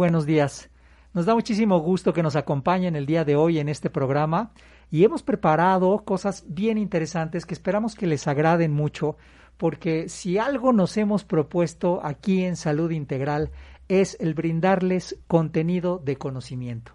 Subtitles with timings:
[0.00, 0.70] Buenos días.
[1.12, 4.50] Nos da muchísimo gusto que nos acompañen el día de hoy en este programa
[4.90, 9.18] y hemos preparado cosas bien interesantes que esperamos que les agraden mucho
[9.58, 13.50] porque si algo nos hemos propuesto aquí en Salud Integral
[13.88, 16.92] es el brindarles contenido de conocimiento.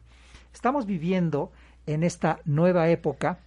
[0.51, 1.51] Estamos viviendo
[1.85, 3.37] en esta nueva época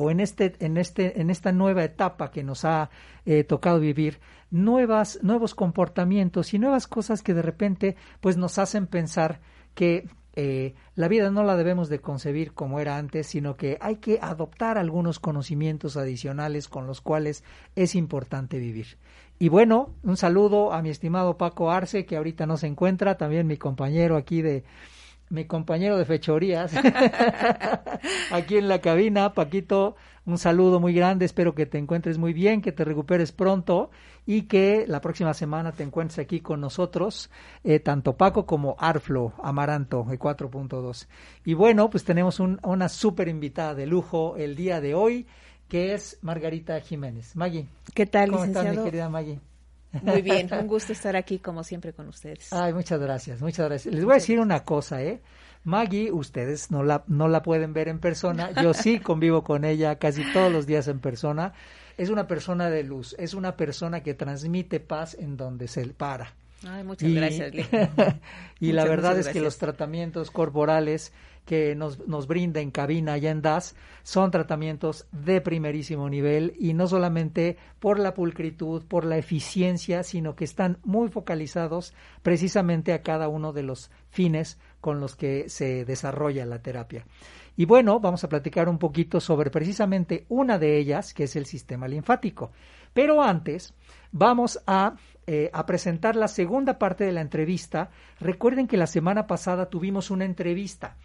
[0.00, 2.90] o en este en este en esta nueva etapa que nos ha
[3.26, 4.18] eh, tocado vivir
[4.50, 9.40] nuevas nuevos comportamientos y nuevas cosas que de repente pues nos hacen pensar
[9.74, 13.96] que eh, la vida no la debemos de concebir como era antes, sino que hay
[13.96, 17.44] que adoptar algunos conocimientos adicionales con los cuales
[17.74, 18.96] es importante vivir.
[19.38, 23.46] Y bueno, un saludo a mi estimado Paco Arce, que ahorita no se encuentra, también
[23.46, 24.64] mi compañero aquí de,
[25.30, 26.72] mi compañero de fechorías
[28.32, 29.32] aquí en la cabina.
[29.32, 29.96] Paquito,
[30.26, 33.90] un saludo muy grande, espero que te encuentres muy bien, que te recuperes pronto
[34.26, 37.30] y que la próxima semana te encuentres aquí con nosotros,
[37.64, 41.06] eh, tanto Paco como Arflo Amaranto, el 4.2.
[41.44, 45.26] Y bueno, pues tenemos un, una súper invitada de lujo el día de hoy,
[45.68, 47.36] que es Margarita Jiménez.
[47.36, 47.66] Maggie.
[47.94, 48.68] ¿Qué tal, ¿Cómo licenciado?
[48.68, 49.38] estás, mi querida Maggie?
[50.02, 52.52] Muy bien, un gusto estar aquí como siempre con ustedes.
[52.52, 53.94] Ay, muchas gracias, muchas gracias.
[53.94, 55.20] Les voy a decir una cosa, ¿eh?
[55.64, 59.96] Maggie, ustedes no la, no la pueden ver en persona, yo sí convivo con ella
[59.96, 61.52] casi todos los días en persona.
[61.98, 66.32] Es una persona de luz, es una persona que transmite paz en donde se para.
[66.66, 67.54] Ay, muchas Y- gracias.
[67.54, 67.64] Lee.
[68.60, 71.12] y la verdad es que los tratamientos corporales
[71.50, 73.74] que nos, nos brinda en cabina y en DAS
[74.04, 80.36] son tratamientos de primerísimo nivel y no solamente por la pulcritud, por la eficiencia, sino
[80.36, 85.84] que están muy focalizados precisamente a cada uno de los fines con los que se
[85.84, 87.04] desarrolla la terapia.
[87.56, 91.46] Y bueno, vamos a platicar un poquito sobre precisamente una de ellas, que es el
[91.46, 92.52] sistema linfático.
[92.94, 93.74] Pero antes,
[94.12, 94.94] vamos a,
[95.26, 97.90] eh, a presentar la segunda parte de la entrevista.
[98.20, 100.96] Recuerden que la semana pasada tuvimos una entrevista.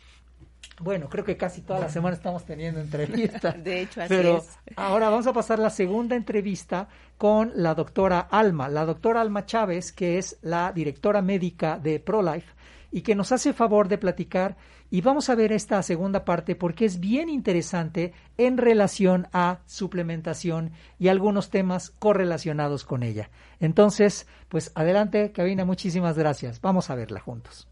[0.80, 3.56] Bueno, creo que casi toda la semana estamos teniendo entrevistas.
[3.64, 4.60] De hecho, así Pero es.
[4.76, 9.92] ahora vamos a pasar la segunda entrevista con la doctora Alma, la doctora Alma Chávez,
[9.92, 12.54] que es la directora médica de ProLife
[12.92, 14.58] y que nos hace favor de platicar
[14.90, 20.72] y vamos a ver esta segunda parte porque es bien interesante en relación a suplementación
[21.00, 23.30] y algunos temas correlacionados con ella.
[23.60, 26.62] Entonces, pues adelante, cabina, muchísimas gracias.
[26.62, 27.68] Vamos a verla juntos.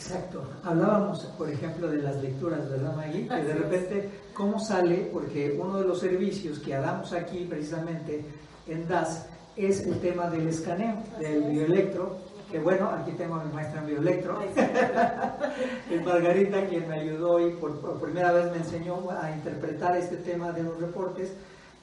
[0.00, 0.42] Exacto.
[0.64, 3.28] Hablábamos, por ejemplo, de las lecturas, ¿verdad, Maggie?
[3.28, 5.10] Que de repente, ¿cómo sale?
[5.12, 8.24] Porque uno de los servicios que damos aquí, precisamente
[8.66, 9.26] en DAS,
[9.56, 12.16] es el tema del escaneo, del bioelectro,
[12.50, 14.38] que bueno, aquí tengo a mi maestra en bioelectro,
[16.04, 20.62] Margarita quien me ayudó y por, primera vez me enseñó a interpretar este tema de
[20.62, 21.34] los reportes.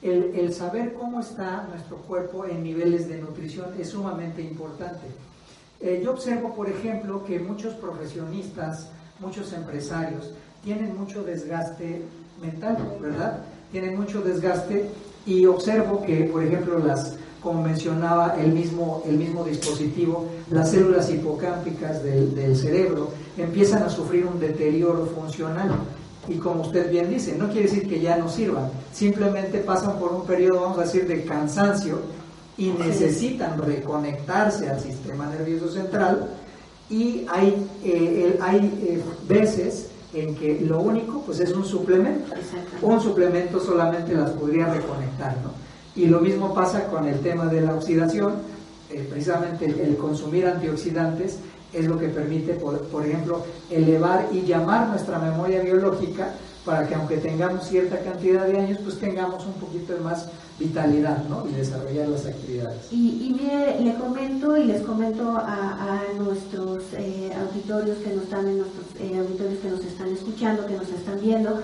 [0.02, 5.06] El, saber cómo está nuestro cuerpo en niveles de nutrición es sumamente importante.
[5.80, 8.88] Eh, yo observo, por ejemplo, que muchos profesionistas,
[9.20, 10.32] muchos empresarios,
[10.64, 12.02] tienen mucho desgaste
[12.40, 13.40] mental, ¿verdad?
[13.70, 14.90] Tienen mucho desgaste
[15.24, 21.08] y observo que, por ejemplo, las como mencionaba el mismo, el mismo dispositivo, las células
[21.08, 25.70] hipocámpicas del, del, cerebro empiezan a sufrir un deterioro funcional.
[26.26, 30.12] Y como usted bien dice, no quiere decir que ya no sirvan, simplemente pasan por
[30.12, 32.00] un periodo, vamos a decir, de cansancio
[32.58, 36.28] y necesitan reconectarse al sistema nervioso central
[36.90, 42.34] y hay, eh, hay eh, veces en que lo único pues es un suplemento.
[42.82, 45.52] Un suplemento solamente las podría reconectar, ¿no?
[45.94, 48.34] Y lo mismo pasa con el tema de la oxidación,
[48.90, 51.38] eh, precisamente el, consumir antioxidantes
[51.72, 56.32] es lo que permite, por, por, ejemplo, elevar y llamar nuestra memoria biológica
[56.64, 60.28] para que aunque tengamos cierta cantidad de años, pues tengamos un poquito de más
[60.58, 61.46] vitalidad ¿no?
[61.48, 62.92] y desarrollar las actividades.
[62.92, 63.36] Y,
[63.78, 68.86] y le comento y les comento a, nuestros eh, auditorios que nos están, en nuestros
[69.00, 71.62] eh, auditorios que nos están escuchando, que nos están viendo,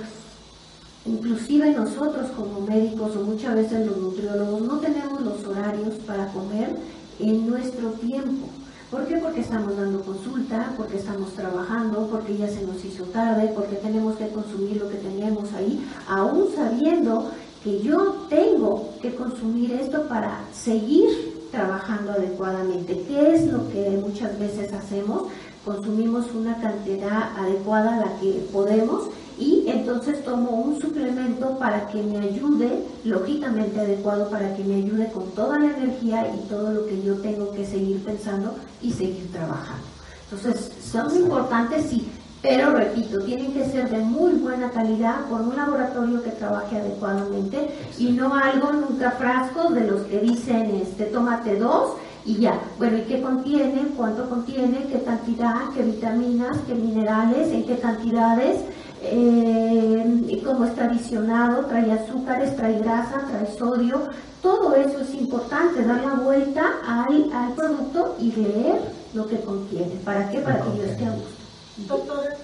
[1.07, 6.77] Inclusive nosotros como médicos o muchas veces los nutriólogos no tenemos los horarios para comer
[7.19, 8.49] en nuestro tiempo.
[8.91, 9.17] ¿Por qué?
[9.17, 14.17] Porque estamos dando consulta, porque estamos trabajando, porque ya se nos hizo tarde, porque tenemos
[14.17, 17.31] que consumir lo que tenemos ahí, aún sabiendo
[17.65, 23.03] que yo tengo que consumir esto para seguir trabajando adecuadamente.
[23.09, 25.29] ¿Qué es lo que muchas veces hacemos?
[25.65, 29.09] Consumimos una cantidad adecuada a la que podemos
[29.39, 35.11] y entonces tomo un suplemento para que me ayude, lógicamente adecuado, para que me ayude
[35.11, 39.33] con toda la energía y todo lo que yo tengo que seguir pensando y seguir
[39.33, 39.87] trabajando.
[40.31, 42.07] Entonces, son importantes, sí,
[42.45, 47.71] pero repito, tienen que ser de muy buena calidad por un laboratorio que trabaje adecuadamente
[47.99, 51.95] y no algo nunca frascos de los que dicen, este, tómate dos
[52.27, 52.61] y ya.
[52.77, 53.87] Bueno, ¿y qué contiene?
[53.97, 54.87] ¿Cuánto contiene?
[54.93, 55.71] ¿Qué cantidad?
[55.75, 56.59] ¿Qué vitaminas?
[56.67, 57.49] ¿Qué minerales?
[57.51, 58.59] ¿En qué cantidades?
[59.07, 64.09] eh, cómo está adicionado, trae azúcares, trae grasa, trae sodio,
[64.43, 68.81] todo eso es importante, dar la vuelta al, al producto y leer
[69.15, 69.95] lo que contiene.
[70.05, 70.41] ¿Para qué?
[70.41, 71.44] Para que yo esté a gusto.
[71.77, 72.37] Doctor,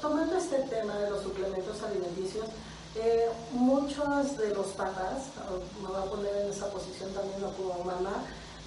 [0.00, 2.46] tomando este tema de los suplementos alimenticios,
[2.94, 5.26] eh, muchos de los papás,
[5.82, 8.22] me voy a poner en esa posición también como mamá,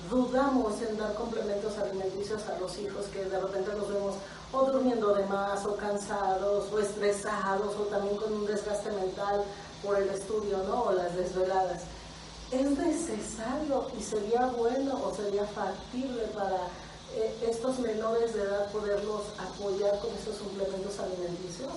[0.10, 4.16] dudamos en dar complementos alimenticios a los hijos que de repente los vemos
[4.52, 9.46] o durmiendo de más, o cansados, o estresados, o también con un desgaste mental
[9.82, 10.84] por el estudio, ¿no?
[10.84, 11.84] O las desveladas.
[12.52, 16.58] ¿Es necesario y sería bueno o sería factible para
[17.16, 21.72] eh, estos menores de edad poderlos apoyar con esos suplementos alimenticios?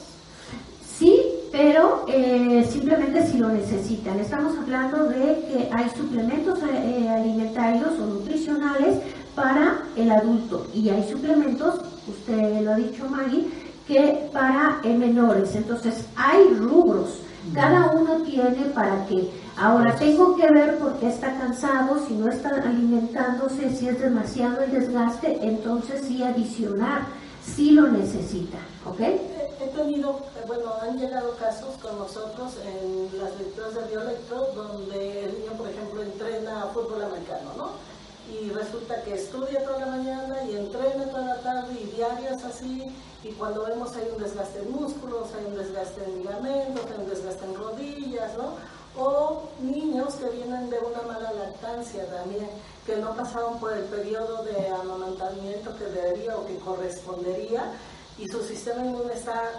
[0.99, 1.21] Sí,
[1.51, 4.21] pero eh, simplemente si lo necesitan.
[4.21, 8.99] Estamos hablando de que hay suplementos eh, alimentarios o nutricionales
[9.35, 13.49] para el adulto y hay suplementos usted lo ha dicho Maggie,
[13.87, 15.55] que para menores.
[15.55, 17.19] Entonces, hay rubros.
[17.55, 19.29] Cada uno tiene para qué.
[19.57, 24.63] Ahora, tengo que ver por qué está cansado, si no está alimentándose, si es demasiado
[24.63, 27.03] el desgaste, entonces sí adicionar,
[27.45, 28.59] si lo necesita.
[28.87, 29.01] ¿Ok?
[29.01, 35.39] He tenido, bueno, han llegado casos con nosotros en las lecturas de bioelectro donde el
[35.39, 37.93] niño, por ejemplo, entrena fútbol americano, ¿no?
[38.31, 42.85] y resulta que estudia toda la mañana y entrena toda la tarde y diarias así
[43.25, 47.11] y cuando vemos hay un desgaste en músculos, hay un desgaste en ligamentos, hay un
[47.11, 48.55] desgaste en rodillas, ¿no?
[48.99, 52.49] O niños que vienen de una mala lactancia también,
[52.85, 57.73] que no pasaron por el periodo de amamantamiento que debería o que correspondería
[58.19, 59.51] y su sistema inmune está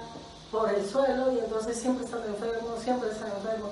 [0.51, 3.71] por el suelo y entonces siempre están enfermos, siempre están enfermos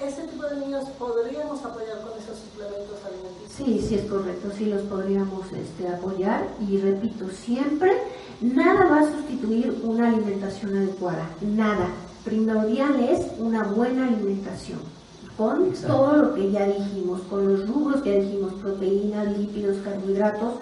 [0.00, 3.52] ese tipo de niños podríamos apoyar con esos suplementos alimenticios.
[3.52, 7.92] Sí, sí es correcto, sí los podríamos este, apoyar y repito, siempre
[8.40, 11.88] nada va a sustituir una alimentación adecuada, nada.
[12.24, 14.80] Primordial es una buena alimentación
[15.36, 20.54] con todo lo que ya dijimos, con los rubros que dijimos, proteínas, lípidos, carbohidratos.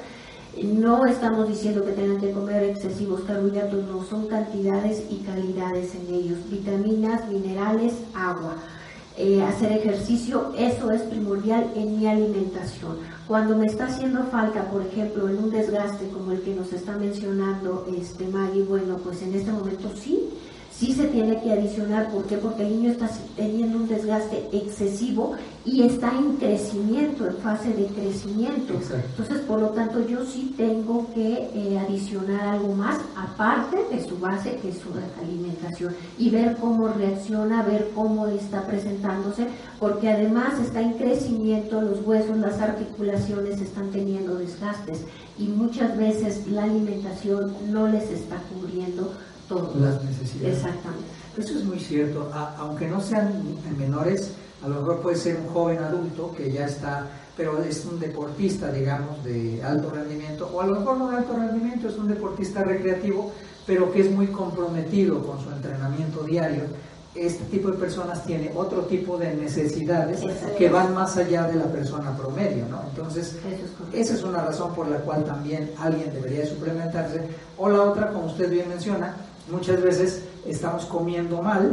[0.63, 6.15] No estamos diciendo que tengan que comer excesivos carbohidratos, no, son cantidades y calidades en
[6.15, 8.57] ellos, vitaminas, minerales, agua
[9.19, 12.99] eh, hacer ejercicio, eso es primordial en mi alimentación.
[13.27, 16.99] Cuando me está haciendo falta, por ejemplo, en un desgaste como el que nos está
[16.99, 20.29] mencionando este Maggie, bueno, pues en este momento sí,
[20.79, 22.11] sí se tiene que adicionar.
[22.11, 22.37] ¿Por qué?
[22.37, 27.87] Porque el niño está teniendo un desgaste excesivo y está en crecimiento, en fase de
[27.87, 28.75] crecimiento.
[28.75, 34.19] Entonces, por lo tanto, yo sí tengo que eh, adicionar algo más, aparte de su
[34.19, 34.91] base, que es su
[35.21, 39.47] alimentación, y ver cómo reacciona, ver cómo está presentándose,
[39.81, 45.05] porque además está en crecimiento, los huesos, las articulaciones están teniendo desgastes
[45.39, 49.13] y muchas veces la alimentación no les está cubriendo
[49.51, 50.59] las necesidades.
[50.59, 51.05] Exactamente.
[51.39, 53.43] Eso es muy cierto, aunque no sean
[53.79, 54.33] menores,
[54.65, 58.73] a lo mejor puede ser un joven adulto que ya está, pero es un deportista,
[58.73, 62.65] digamos, de alto rendimiento, o a lo mejor no de alto rendimiento, es un deportista
[62.65, 63.33] recreativo,
[63.67, 66.63] pero que es muy comprometido con su entrenamiento diario.
[67.15, 70.21] Este tipo de personas tiene otro tipo de necesidades
[70.57, 72.83] que van más allá de la persona promedio, ¿no?
[72.91, 73.37] Entonces,
[73.93, 77.27] esa es una razón por la cual también alguien debería suplementarse.
[77.57, 79.17] O la otra, como usted bien menciona,
[79.51, 81.73] Muchas veces estamos comiendo mal,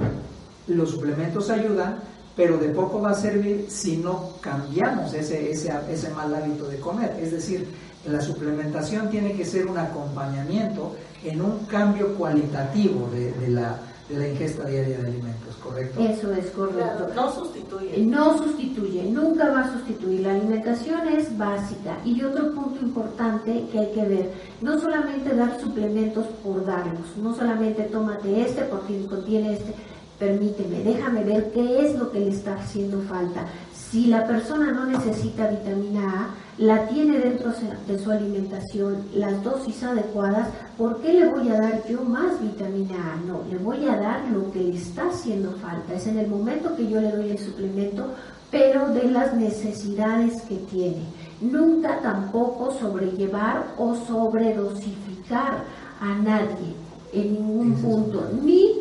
[0.67, 1.99] los suplementos ayudan,
[2.35, 6.79] pero de poco va a servir si no cambiamos ese, ese, ese mal hábito de
[6.79, 7.17] comer.
[7.21, 7.67] Es decir,
[8.05, 14.27] la suplementación tiene que ser un acompañamiento en un cambio cualitativo de, la, de la
[14.27, 15.99] ingesta diaria de alimentos, ¿correcto?
[16.01, 17.09] Eso es correcto.
[17.15, 17.97] no sustituye.
[18.05, 20.21] No sustituye, nunca va a sustituir.
[20.21, 21.97] La alimentación es básica.
[22.03, 27.35] Y otro punto importante que hay que ver, no solamente dar suplementos por darlos, no
[27.35, 29.73] solamente tómate este porque contiene este,
[30.19, 33.45] permíteme, déjame ver qué es lo que le está haciendo falta.
[33.73, 37.51] Si la persona no necesita vitamina A, la tiene dentro
[37.87, 43.13] de su alimentación, las dosis adecuadas, ¿por qué le voy a dar yo más vitamina
[43.13, 43.15] A?
[43.25, 45.95] No, le voy a dar lo que le está haciendo falta.
[45.95, 48.13] Es en el momento que yo le doy el suplemento,
[48.51, 51.03] pero de las necesidades que tiene.
[51.41, 55.63] Nunca tampoco sobrellevar o sobredosificar
[55.99, 56.75] a nadie
[57.13, 58.75] en ningún punto, ni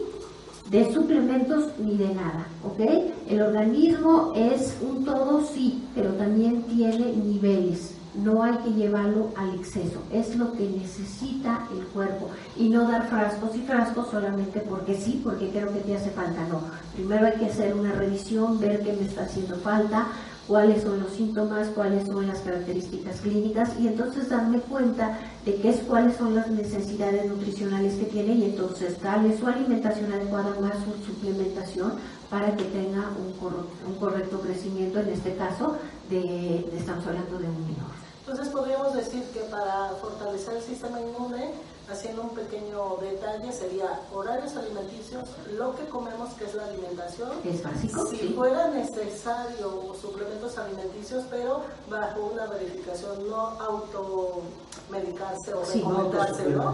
[0.73, 2.81] de suplementos ni de nada, ¿ok?
[3.29, 7.95] El organismo es un todo, sí, pero también tiene niveles.
[8.15, 13.09] No hay que llevarlo al exceso, es lo que necesita el cuerpo y no dar
[13.09, 16.61] frascos y frascos solamente porque sí, porque creo que te hace falta, no.
[16.95, 20.09] Primero hay que hacer una revisión, ver qué me está haciendo falta,
[20.53, 25.71] cuáles son los síntomas, cuáles son las características clínicas y entonces darme cuenta de qué
[25.71, 30.75] es cuáles son las necesidades nutricionales que tiene y entonces darle su alimentación adecuada más
[30.85, 31.95] su suplementación
[32.29, 35.79] para que tenga un, correcto, crecimiento, en este caso
[36.11, 37.93] de, estamos hablando de un menor.
[38.21, 41.51] Entonces podríamos decir que para fortalecer el sistema inmune
[41.93, 47.31] haciendo un pequeño detalle, sería horarios alimenticios, lo que comemos, que es la alimentación.
[47.45, 48.07] Es básico.
[48.07, 56.73] Si fuera necesario suplementos alimenticios, pero bajo una verificación, no automedicarse o sí, recomendarse, ¿no?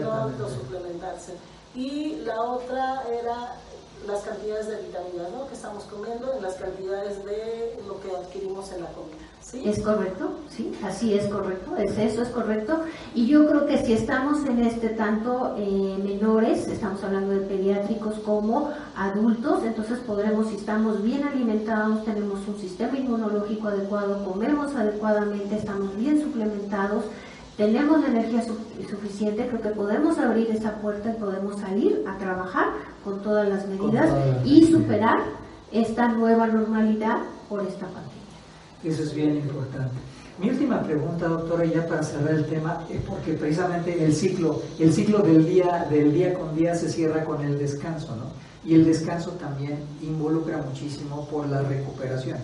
[0.00, 1.34] No autosuplementarse.
[1.74, 3.56] Y la otra era
[4.06, 5.46] las cantidades de vitaminas ¿no?
[5.46, 9.29] que estamos comiendo en las cantidades de lo que adquirimos en la comida.
[9.52, 10.38] ¿Es correcto?
[10.48, 12.82] Sí, así es correcto, es eso, es correcto.
[13.14, 18.14] Y yo creo que si estamos en este tanto eh, menores, estamos hablando de pediátricos
[18.20, 25.56] como adultos, entonces podremos, si estamos bien alimentados, tenemos un sistema inmunológico adecuado, comemos adecuadamente,
[25.56, 27.04] estamos bien suplementados,
[27.56, 28.44] tenemos la energía
[28.88, 32.68] suficiente, creo que podemos abrir esa puerta y podemos salir a trabajar
[33.04, 34.10] con todas las medidas
[34.44, 35.20] y superar
[35.72, 38.09] esta nueva normalidad por esta pandemia.
[38.82, 39.94] Eso es bien importante.
[40.38, 44.90] Mi última pregunta, doctora, ya para cerrar el tema, es porque precisamente el ciclo, el
[44.92, 48.32] ciclo del día, del día con día se cierra con el descanso, ¿no?
[48.64, 52.38] Y el descanso también involucra muchísimo por la recuperación.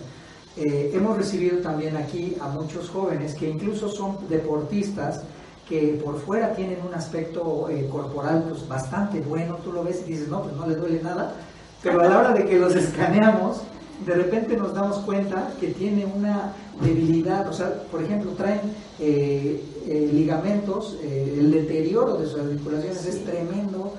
[0.57, 5.21] Eh, hemos recibido también aquí a muchos jóvenes que incluso son deportistas,
[5.67, 10.11] que por fuera tienen un aspecto eh, corporal pues, bastante bueno, tú lo ves y
[10.11, 11.33] dices, no, pues no le duele nada,
[11.81, 13.61] pero a la hora de que los escaneamos,
[14.05, 18.61] de repente nos damos cuenta que tiene una debilidad, o sea, por ejemplo, traen
[18.99, 23.93] eh, eh, ligamentos, eh, el deterioro de sus articulaciones es tremendo,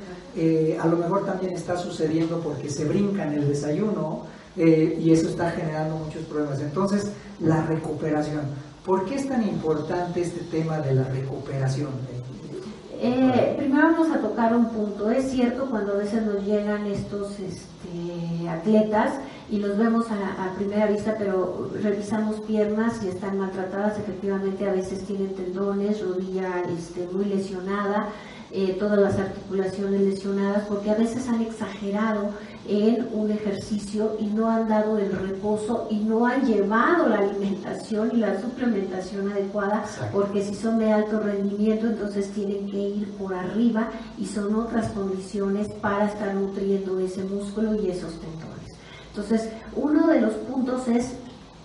[0.80, 5.50] a lo mejor también está sucediendo porque se brinca en el desayuno y eso está
[5.50, 6.60] generando muchos problemas.
[6.60, 8.42] Entonces, la recuperación.
[8.84, 11.88] ¿Por qué es tan importante este tema de la recuperación?
[13.56, 15.10] primero vamos a tocar un punto.
[15.10, 19.14] Es cierto cuando a veces nos llegan estos este, atletas,
[19.50, 25.04] y los vemos a, primera vista, pero revisamos piernas y están maltratadas, efectivamente a veces
[25.04, 28.08] tienen tendones, rodilla este, muy lesionada.
[28.50, 32.30] eh, todas las articulaciones lesionadas, porque a veces han exagerado
[32.66, 38.10] en un ejercicio y no han dado el reposo y no han llevado la alimentación
[38.14, 43.34] y la suplementación adecuada, porque si son de alto rendimiento, entonces tienen que ir por
[43.34, 48.47] arriba y son otras condiciones para estar nutriendo ese músculo y esos tendones.
[49.10, 51.14] Entonces, uno de los puntos es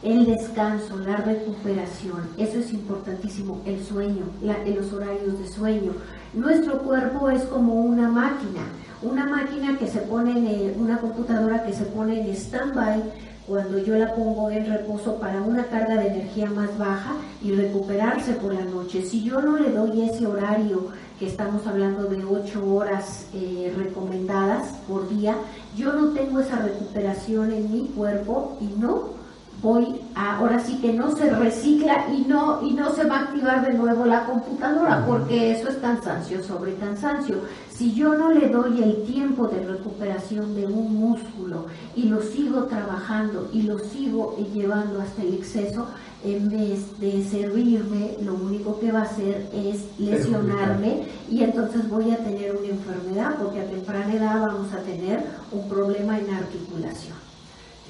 [0.03, 5.93] el descanso, la recuperación, eso es importantísimo, el sueño, los horarios de sueño.
[6.33, 8.63] Nuestro cuerpo es como una máquina,
[9.01, 13.01] una máquina que se pone en una computadora que se pone en stand-by
[13.47, 18.33] cuando yo la pongo en reposo para una carga de energía más baja y recuperarse
[18.33, 19.03] por la noche.
[19.03, 24.69] Si yo no le doy ese horario, que estamos hablando de 8 horas eh, recomendadas
[24.87, 25.35] por día,
[25.75, 29.23] yo no tengo esa recuperación en mi cuerpo y no
[29.61, 33.21] voy a, ahora sí que no se recicla y no, y no se va a
[33.23, 37.37] activar de nuevo la computadora, porque eso es cansancio sobre cansancio.
[37.69, 42.63] Si yo no le doy el tiempo de recuperación de un músculo y lo sigo
[42.63, 45.87] trabajando y lo sigo llevando hasta el exceso,
[46.23, 52.11] en vez de servirme, lo único que va a hacer es lesionarme y entonces voy
[52.11, 57.32] a tener una enfermedad, porque a temprana edad vamos a tener un problema en articulación.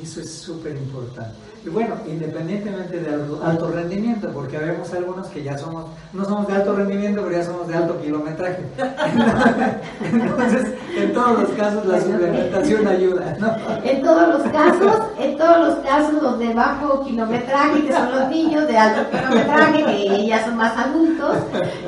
[0.02, 1.36] Eso es súper importante.
[1.66, 6.56] Y bueno, independientemente de alto rendimiento, porque vemos algunos que ya somos, no somos de
[6.56, 8.64] alto rendimiento, pero ya somos de alto kilometraje.
[10.12, 13.56] Entonces, en todos los casos la suplementación ayuda, ¿no?
[13.84, 18.30] En todos los casos, en todos los casos los de bajo kilometraje, que son los
[18.30, 21.38] niños de alto kilometraje, que ya son más adultos,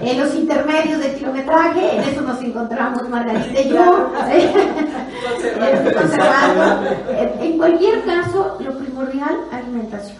[0.02, 4.10] en los intermedios de kilometraje, en eso nos encontramos Margarita y yo,
[7.41, 10.17] en cualquier caso, lo primordial, alimentación.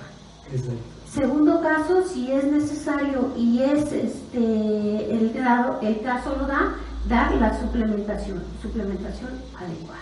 [1.14, 6.76] Segundo caso, si es necesario y es este el grado, el caso lo da,
[7.08, 10.02] dar la suplementación, suplementación adecuada.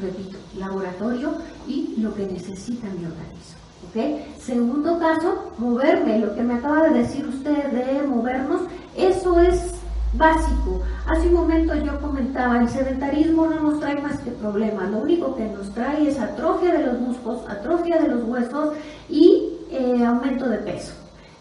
[0.00, 1.32] Repito, laboratorio
[1.66, 3.56] y lo que necesita mi organismo.
[3.88, 4.34] ¿okay?
[4.38, 8.62] Segundo caso, moverme, lo que me acaba de decir usted de movernos,
[8.94, 9.72] eso es
[10.14, 10.82] básico.
[11.06, 15.36] Hace un momento yo comentaba, el sedentarismo no nos trae más que problemas, lo único
[15.36, 18.74] que nos trae es atrofia de los músculos, atrofia de los huesos
[19.08, 20.92] y eh, aumento de peso.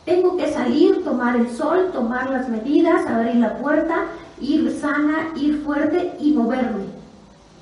[0.05, 4.05] Tengo que salir, tomar el sol, tomar las medidas, abrir la puerta,
[4.39, 6.85] ir sana, ir fuerte y moverme.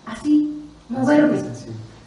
[0.06, 1.42] Así, moverme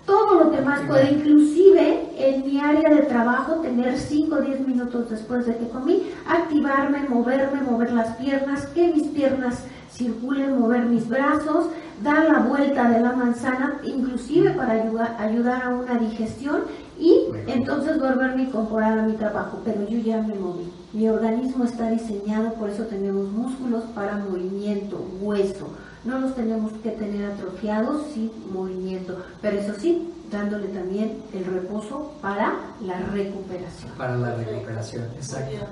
[0.07, 4.67] todo lo que más puede, inclusive en mi área de trabajo, tener 5 o 10
[4.67, 10.87] minutos después de que comí, activarme, moverme, mover las piernas, que mis piernas circulen, mover
[10.87, 11.67] mis brazos,
[12.03, 16.63] dar la vuelta de la manzana, inclusive para ayudar, ayudar a una digestión
[16.99, 20.73] y entonces volverme a incorporar a mi trabajo, pero yo ya me moví.
[20.93, 25.69] Mi organismo está diseñado, por eso tenemos músculos para movimiento, hueso
[26.07, 32.13] no los tenemos que tener atrofiados sin movimiento, pero eso sí, dándole también el reposo
[32.23, 33.91] para la recuperación.
[33.99, 35.67] Para la recuperación, exacto.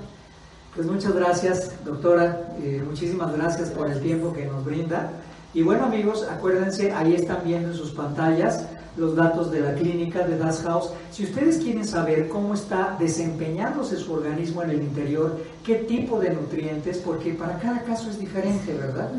[0.75, 2.49] Pues muchas gracias, doctora.
[2.61, 5.09] Eh, muchísimas gracias por el tiempo que nos brinda.
[5.53, 10.25] Y bueno, amigos, acuérdense, ahí están viendo en sus pantallas los datos de la clínica
[10.25, 10.91] de Das House.
[11.11, 16.31] Si ustedes quieren saber cómo está desempeñándose su organismo en el interior, qué tipo de
[16.31, 19.09] nutrientes, porque para cada caso es diferente, ¿verdad?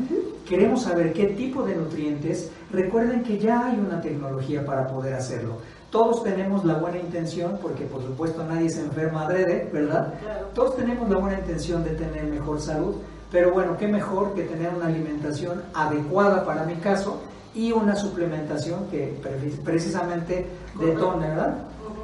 [0.48, 2.50] Queremos saber qué tipo de nutrientes.
[2.72, 5.56] Recuerden que ya hay una tecnología para poder hacerlo.
[5.90, 10.14] Todos tenemos la buena intención, porque por supuesto nadie se enferma adrede, ¿verdad?
[10.54, 12.96] Todos tenemos la buena intención de tener mejor salud,
[13.30, 17.20] pero bueno, qué mejor que tener una alimentación adecuada para mi caso
[17.56, 19.18] y una suplementación que
[19.64, 20.46] precisamente
[20.78, 21.56] detone, ¿verdad?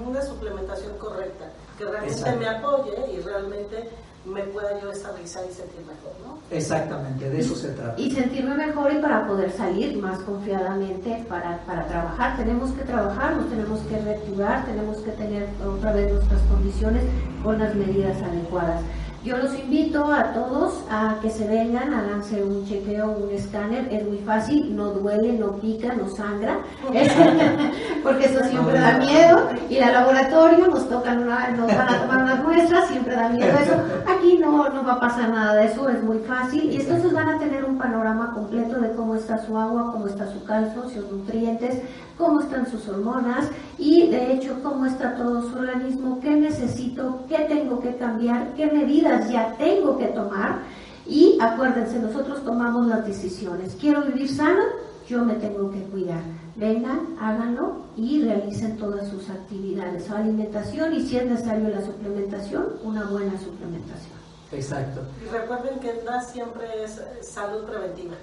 [0.04, 1.44] Una suplementación correcta,
[1.78, 3.90] que realmente me apoye y realmente
[4.24, 6.38] me pueda yo estabilizar y sentir mejor, ¿no?
[6.50, 8.00] Exactamente, de eso se trata.
[8.00, 12.36] Y sentirme mejor y para poder salir más confiadamente para, para trabajar.
[12.36, 17.02] Tenemos que trabajar, nos tenemos que reactivar, tenemos que tener otra vez nuestras condiciones
[17.42, 18.80] con las medidas adecuadas.
[19.24, 24.04] Yo los invito a todos a que se vengan, háganse un chequeo, un escáner, es
[24.04, 26.58] muy fácil, no duele, no pica, no sangra,
[28.02, 29.48] porque eso siempre da miedo.
[29.70, 33.56] Y el laboratorio nos tocan una, nos van a tomar unas muestras, siempre da miedo
[33.62, 33.74] eso.
[34.08, 36.72] Aquí no, no va a pasar nada de eso, es muy fácil.
[36.72, 40.26] Y entonces van a tener un panorama completo de cómo está su agua, cómo está
[40.32, 41.80] su calcio, sus nutrientes,
[42.18, 47.38] cómo están sus hormonas y de hecho cómo está todo su organismo, qué necesito, qué
[47.48, 50.60] tengo que cambiar, qué medidas ya tengo que tomar.
[51.06, 53.76] Y acuérdense, nosotros tomamos las decisiones.
[53.80, 54.62] Quiero vivir sano,
[55.08, 56.22] yo me tengo que cuidar.
[56.54, 62.64] Vengan, háganlo y realicen todas sus actividades, su alimentación y si es necesario la suplementación,
[62.84, 64.12] una buena suplementación.
[64.52, 65.00] Exacto.
[65.24, 68.14] Y recuerden que DAS siempre es eh, salud preventiva.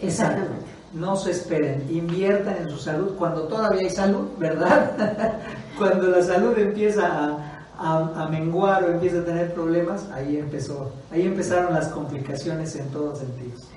[0.00, 0.66] Exactamente.
[0.92, 5.38] No se esperen, inviertan en su salud cuando todavía hay salud, ¿verdad?
[5.78, 10.92] cuando la salud empieza a, a- a menguar o empieza a tener problemas, ahí empezó,
[11.10, 13.68] ahí empezaron las complicaciones en todos sentidos.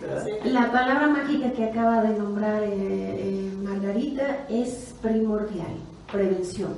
[0.46, 5.76] La palabra mágica que acaba de nombrar eh, eh, Margarita es primordial,
[6.12, 6.74] prevención.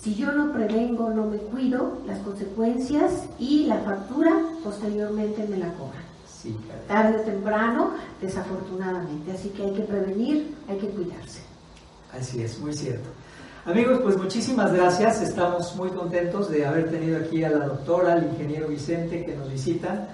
[0.00, 5.72] Si yo no prevengo, no me cuido, las consecuencias y la factura posteriormente me la
[5.74, 6.02] cobran.
[6.26, 6.86] Sí, caray.
[6.88, 9.32] Tarde o temprano, desafortunadamente.
[9.32, 11.40] Así que hay que prevenir, hay que cuidarse.
[12.12, 13.08] Así es, muy cierto.
[13.66, 15.22] Amigos, pues muchísimas gracias.
[15.22, 19.50] Estamos muy contentos de haber tenido aquí a la doctora, al ingeniero Vicente que nos
[19.50, 20.06] visitan.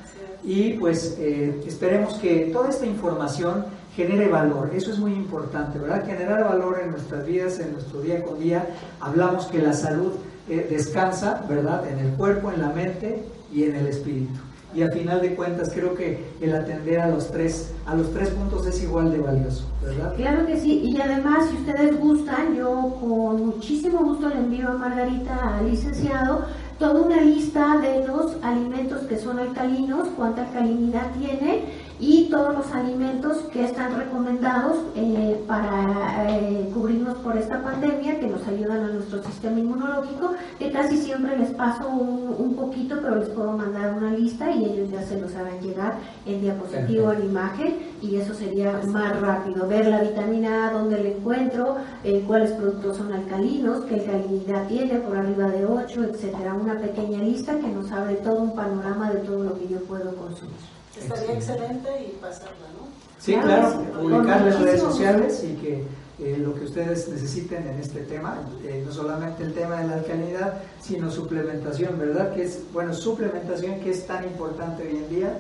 [0.45, 3.65] Y pues eh, esperemos que toda esta información
[3.97, 4.71] genere valor.
[4.73, 6.07] Eso es muy importante, ¿verdad?
[6.07, 8.69] Generar valor en nuestras vidas, en nuestro día con día.
[9.01, 10.13] Hablamos que la salud
[10.49, 11.89] eh, descansa, ¿verdad?
[11.89, 14.39] En el cuerpo, en la mente y en el espíritu.
[14.75, 18.31] Y al final de cuentas creo que el atender a los tres, a los tres
[18.31, 20.15] puntos es igual de valioso, ¿verdad?
[20.15, 24.75] Claro que sí, y además, si ustedes gustan, yo con muchísimo gusto le envío a
[24.75, 26.45] Margarita, al licenciado,
[26.79, 31.65] toda una lista de los alimentos que son alcalinos, cuánta alcalinidad tiene
[32.01, 38.27] y todos los alimentos que están recomendados eh, para eh, cubrirnos por esta pandemia, que
[38.27, 43.17] nos ayudan a nuestro sistema inmunológico, que casi siempre les paso un, un poquito, pero
[43.17, 47.25] les puedo mandar una lista y ellos ya se los harán llegar en diapositivo, en
[47.25, 49.69] imagen, y eso sería más rápido.
[49.69, 55.01] Ver la vitamina A, dónde la encuentro, eh, cuáles productos son alcalinos, qué alcalinidad tiene,
[55.01, 56.55] por arriba de 8, etcétera.
[56.55, 60.15] Una pequeña lista que nos abre todo un panorama de todo lo que yo puedo
[60.17, 60.80] consumir.
[60.99, 62.89] Estaría excelente y pasarla, ¿no?
[63.19, 63.85] Sí, Claro
[64.23, 65.85] claro, en redes sociales y que
[66.19, 69.95] eh, lo que ustedes necesiten en este tema, eh, no solamente el tema de la
[69.95, 72.35] alcalinidad, sino suplementación, ¿verdad?
[72.35, 75.39] Que es, bueno, suplementación que es tan importante hoy en día,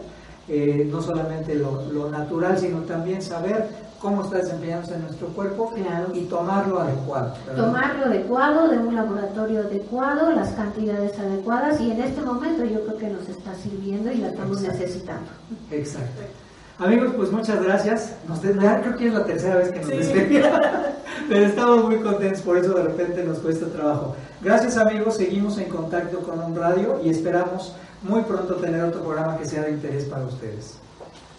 [0.48, 3.68] eh, no solamente lo, lo natural, sino también saber
[4.00, 6.08] cómo está desempeñándose en nuestro cuerpo Claro.
[6.14, 7.34] y tomarlo adecuado.
[7.46, 7.64] ¿verdad?
[7.66, 12.84] Tomar lo adecuado, de un laboratorio adecuado, las cantidades adecuadas, y en este momento yo
[12.86, 14.78] creo que nos está sirviendo y la estamos Exacto.
[14.82, 15.30] necesitando.
[15.70, 16.22] Exacto.
[16.78, 18.14] Amigos, pues muchas gracias.
[18.26, 19.96] Nos ya creo que es la tercera vez que nos Sí.
[19.98, 20.48] despedimos,
[21.28, 24.16] pero estamos muy contentos, por eso de repente nos cuesta trabajo.
[24.40, 29.36] Gracias amigos, seguimos en contacto con un radio y esperamos muy pronto tener otro programa
[29.36, 30.76] que sea de interés para ustedes.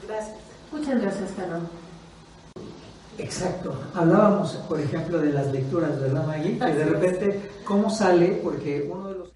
[0.08, 0.36] Gracias.
[0.71, 1.62] Muchas gracias, Carlos.
[3.17, 3.80] Exacto.
[3.93, 6.58] Hablábamos, por ejemplo, de las lecturas, ¿verdad, Maggie?
[6.58, 8.39] Que de repente, ¿cómo sale?
[8.43, 9.32] Porque uno de los...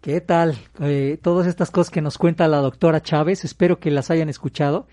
[0.00, 0.56] ¿Qué tal?
[0.80, 4.86] Eh, todas estas cosas que nos cuenta la doctora Chávez, espero que las hayan escuchado.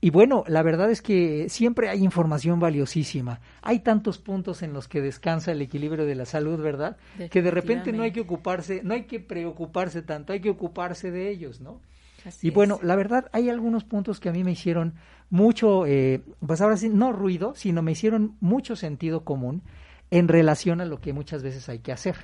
[0.00, 3.40] Y bueno, la verdad es que siempre hay información valiosísima.
[3.62, 6.96] Hay tantos puntos en los que descansa el equilibrio de la salud, ¿verdad?
[7.30, 11.10] Que de repente no hay que ocuparse, no hay que preocuparse tanto, hay que ocuparse
[11.10, 11.80] de ellos, ¿no?
[12.24, 12.86] Así Y bueno, es.
[12.86, 14.94] la verdad, hay algunos puntos que a mí me hicieron
[15.30, 19.62] mucho, eh, pues ahora sí, no ruido, sino me hicieron mucho sentido común
[20.10, 22.16] en relación a lo que muchas veces hay que hacer.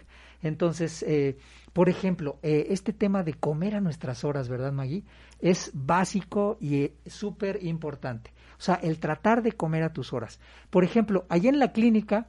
[0.42, 1.36] Entonces, eh,
[1.72, 5.04] por ejemplo, eh, este tema de comer a nuestras horas, ¿verdad, Maggie?
[5.40, 8.32] Es básico y eh, súper importante.
[8.58, 10.40] O sea, el tratar de comer a tus horas.
[10.70, 12.28] Por ejemplo, allá en la clínica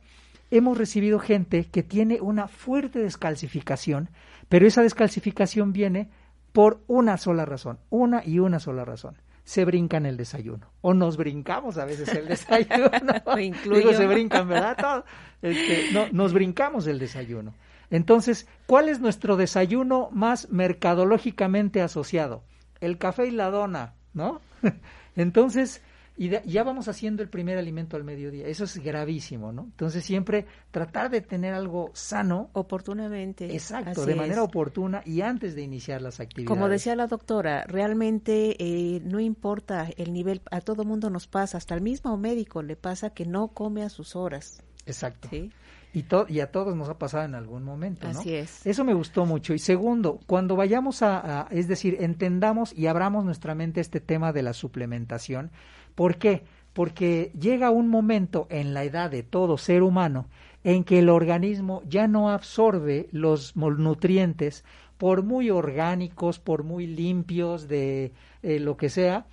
[0.49, 4.09] hemos recibido gente que tiene una fuerte descalcificación,
[4.49, 6.09] pero esa descalcificación viene
[6.51, 9.17] por una sola razón, una y una sola razón.
[9.43, 10.67] Se brincan el desayuno.
[10.81, 12.89] O nos brincamos a veces el desayuno.
[13.75, 15.03] Digo, se brincan, ¿verdad?
[15.41, 17.53] Este, no, nos brincamos el desayuno.
[17.89, 22.43] Entonces, ¿cuál es nuestro desayuno más mercadológicamente asociado?
[22.79, 24.41] El café y la dona, ¿no?
[25.15, 25.81] Entonces,
[26.21, 28.45] y de- ya vamos haciendo el primer alimento al mediodía.
[28.45, 29.63] Eso es gravísimo, ¿no?
[29.63, 33.51] Entonces, siempre tratar de tener algo sano, Oportunamente.
[33.53, 34.47] exacto, de manera es.
[34.47, 36.47] oportuna y antes de iniciar las actividades.
[36.47, 41.57] Como decía la doctora, realmente eh, no importa el nivel, a todo mundo nos pasa,
[41.57, 44.61] hasta al mismo médico le pasa que no come a sus horas.
[44.85, 45.27] Exacto.
[45.29, 45.51] ¿sí?
[45.93, 48.19] Y, to- y a todos nos ha pasado en algún momento, ¿no?
[48.19, 48.65] Así es.
[48.65, 49.53] Eso me gustó mucho.
[49.53, 54.31] Y segundo, cuando vayamos a, a- es decir, entendamos y abramos nuestra mente este tema
[54.31, 55.51] de la suplementación.
[55.95, 56.43] ¿Por qué?
[56.73, 60.27] Porque llega un momento en la edad de todo ser humano
[60.63, 64.63] en que el organismo ya no absorbe los nutrientes,
[64.97, 68.11] por muy orgánicos, por muy limpios de
[68.43, 69.25] eh, lo que sea,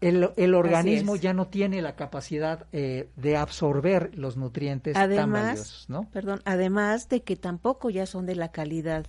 [0.00, 5.88] el, el organismo ya no tiene la capacidad eh, de absorber los nutrientes tan valiosos,
[5.88, 6.08] ¿no?
[6.10, 9.06] perdón, además de que tampoco ya son de la calidad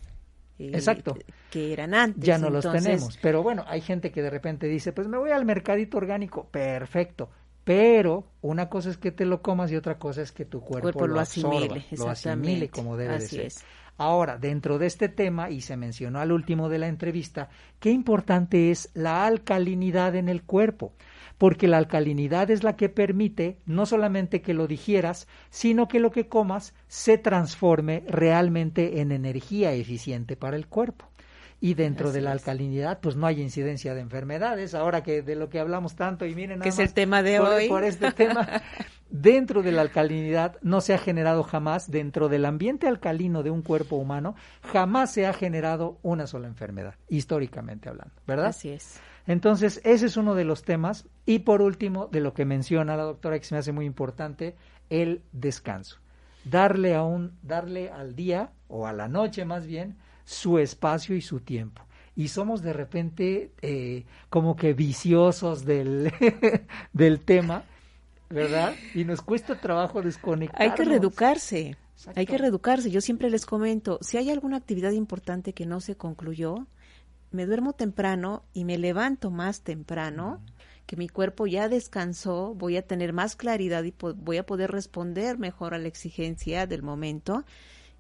[0.60, 1.18] eh, Exacto.
[1.50, 2.24] que eran antes.
[2.24, 3.18] ya no los tenemos.
[3.22, 7.30] Pero bueno, hay gente que de repente dice, pues me voy al mercadito orgánico, perfecto.
[7.63, 10.92] Pero una cosa es que te lo comas y otra cosa es que tu cuerpo,
[10.92, 13.46] Cuerpo lo asimile, lo asimile como debe de ser.
[13.46, 13.63] es.
[13.98, 18.72] Ahora, dentro de este tema, y se mencionó al último de la entrevista, qué importante
[18.72, 20.94] es la alcalinidad en el cuerpo
[21.43, 26.10] porque la alcalinidad es la que permite no solamente que lo digieras, sino que lo
[26.10, 31.10] que comas se transforme realmente en energía eficiente para el cuerpo.
[31.60, 34.73] Y dentro de la alcalinidad, pues no hay incidencia de enfermedades.
[34.73, 37.49] Ahora que de lo que hablamos tanto, y miren, que es el tema de por,
[37.49, 37.67] hoy.
[37.67, 38.47] Por este tema,
[39.10, 43.63] dentro de la alcalinidad no se ha generado jamás, dentro del ambiente alcalino de un
[43.63, 44.36] cuerpo humano,
[44.71, 48.45] jamás se ha generado una sola enfermedad, históricamente hablando, ¿verdad?
[48.45, 49.01] Así es.
[49.28, 51.08] Entonces, ese es uno de los temas.
[51.26, 54.56] Y por último, de lo que menciona la doctora, que se me hace muy importante,
[54.90, 55.98] el descanso.
[56.44, 61.22] Darle, a un, darle al día, o a la noche más bien, su espacio y
[61.22, 61.84] su tiempo.
[62.16, 66.12] Y somos de repente eh, como que viciosos del,
[66.94, 67.64] del tema,
[68.30, 68.76] ¿verdad?
[68.94, 70.72] Y nos cuesta trabajo desconectarnos.
[70.72, 71.78] Hay que reeducarse.
[71.96, 72.20] Exacto.
[72.20, 72.92] Hay que reeducarse.
[72.92, 76.68] Yo siempre les comento, si hay alguna actividad importante que no se concluyó,
[77.34, 80.41] me duermo temprano y me levanto más temprano,
[80.86, 85.38] que mi cuerpo ya descansó, voy a tener más claridad y voy a poder responder
[85.38, 87.46] mejor a la exigencia del momento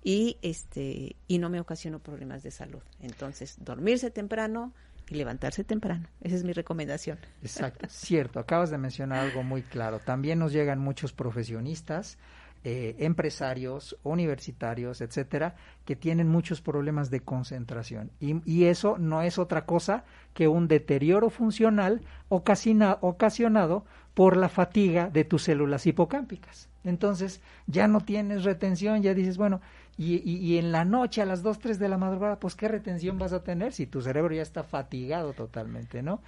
[0.03, 2.81] y este y no me ocasiono problemas de salud.
[2.99, 4.73] Entonces, dormirse temprano
[5.09, 6.07] y levantarse temprano.
[6.21, 7.17] Esa es mi recomendación.
[7.41, 8.39] Exacto, cierto.
[8.39, 9.99] Acabas de mencionar algo muy claro.
[9.99, 12.17] También nos llegan muchos profesionistas
[12.65, 18.11] eh, empresarios, universitarios, etcétera, que tienen muchos problemas de concentración.
[18.21, 25.25] Y, eso no es otra cosa que un deterioro funcional ocasionado por la fatiga de
[25.25, 26.69] tus células hipocámpicas.
[26.85, 29.59] Entonces, ya no tienes retención, ya dices, bueno,
[29.97, 33.19] y, y, en la noche a las 2, 3 de la madrugada, pues qué retención
[33.19, 36.21] vas a tener si tu cerebro ya está fatigado totalmente, ¿no?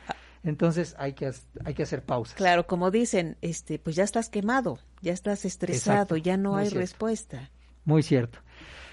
[0.46, 1.32] Entonces hay que,
[1.66, 2.36] hay que hacer pausas.
[2.36, 6.18] Claro, como dicen, este, pues ya estás quemado, ya estás estresado, Exacto.
[6.18, 6.80] ya no hay cierto.
[6.80, 7.50] respuesta.
[7.84, 8.40] Muy cierto.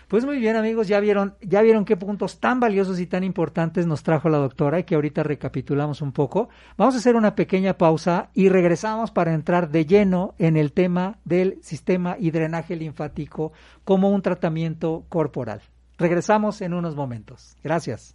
[0.09, 3.87] Pues muy bien amigos, ya vieron, ya vieron qué puntos tan valiosos y tan importantes
[3.87, 6.49] nos trajo la doctora y que ahorita recapitulamos un poco.
[6.77, 11.19] Vamos a hacer una pequeña pausa y regresamos para entrar de lleno en el tema
[11.25, 13.53] del sistema y drenaje linfático
[13.85, 15.63] como un tratamiento corporal.
[15.97, 17.57] Regresamos en unos momentos.
[17.63, 18.15] Gracias.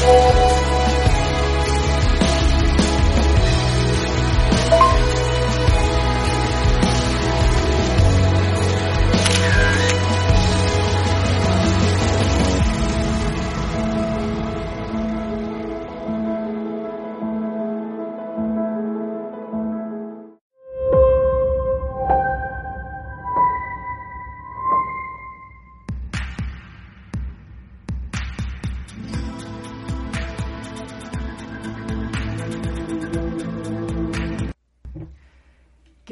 [0.00, 0.29] ¿Qué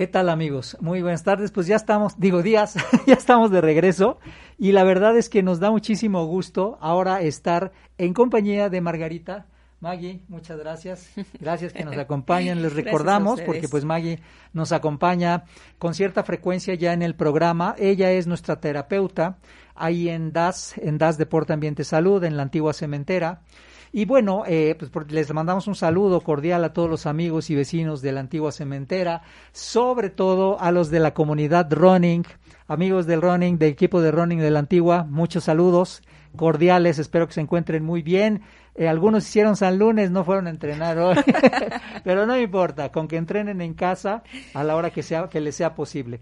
[0.09, 0.77] tal amigos?
[0.81, 1.53] Muy buenas tardes.
[1.53, 2.75] Pues ya estamos, digo días,
[3.07, 4.19] ya estamos de regreso
[4.59, 9.47] y la verdad es que nos da muchísimo gusto ahora estar en compañía de Margarita.
[9.81, 11.09] Maggie, muchas gracias.
[11.39, 12.63] Gracias que nos acompañan.
[12.63, 14.19] Les recordamos, porque pues Maggie
[14.53, 15.45] nos acompaña
[15.79, 17.77] con cierta frecuencia ya en el programa.
[17.79, 19.39] Ella es nuestra terapeuta
[19.77, 23.43] ahí en DAS, en DAS Deporte Ambiente Salud, en la antigua cementera.
[23.93, 28.03] Y bueno, eh, pues les mandamos un saludo cordial a todos los amigos y vecinos
[28.03, 29.23] de la antigua cementera,
[29.53, 32.25] sobre todo a los de la comunidad running,
[32.67, 36.03] amigos del running, del equipo de running de la antigua, muchos saludos
[36.37, 38.43] cordiales, espero que se encuentren muy bien.
[38.75, 41.17] Eh, algunos hicieron San Lunes, no fueron a entrenar hoy,
[42.05, 44.23] pero no importa, con que entrenen en casa
[44.55, 46.21] a la hora que, sea, que les sea posible.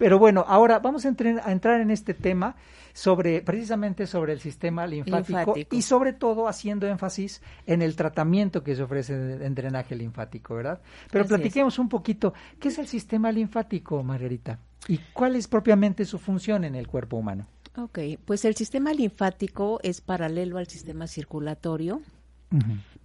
[0.00, 2.56] Pero bueno, ahora vamos a, entrar en este tema
[2.94, 8.74] sobre precisamente sobre el sistema linfático, y sobre todo haciendo énfasis en el tratamiento que
[8.74, 10.80] se ofrece en drenaje linfático, ¿verdad?
[11.12, 14.58] Pero platiquemos un poquito, ¿qué es el sistema linfático, Margarita?
[14.88, 17.46] ¿Y cuál es propiamente su función en el cuerpo humano?
[17.76, 22.00] Ok, pues el sistema linfático es paralelo al sistema circulatorio,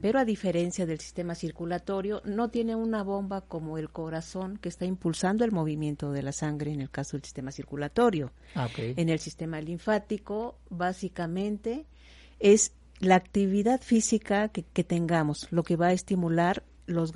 [0.02, 4.86] pero a diferencia del sistema circulatorio, no tiene una bomba como el corazón que está
[4.86, 8.32] impulsando el movimiento de la sangre en el caso del sistema circulatorio.
[8.56, 11.86] Ah, en el sistema linfático, básicamente,
[12.40, 17.14] es la actividad física que, tengamos, lo que va a estimular los,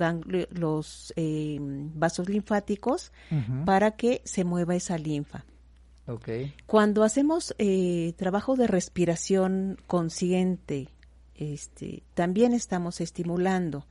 [0.50, 3.12] los eh, vasos linfáticos
[3.64, 5.44] para que se mueva esa linfa.
[6.66, 10.88] Cuando hacemos eh, trabajo de respiración consciente,
[11.40, 13.86] este, también estamos estimulando,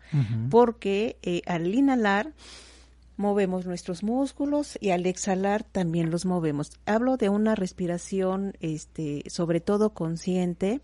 [0.51, 2.33] porque eh, al inhalar
[3.17, 6.71] movemos nuestros músculos y al exhalar también los movemos.
[6.85, 10.79] Hablo de una respiración, este, sobre todo consciente,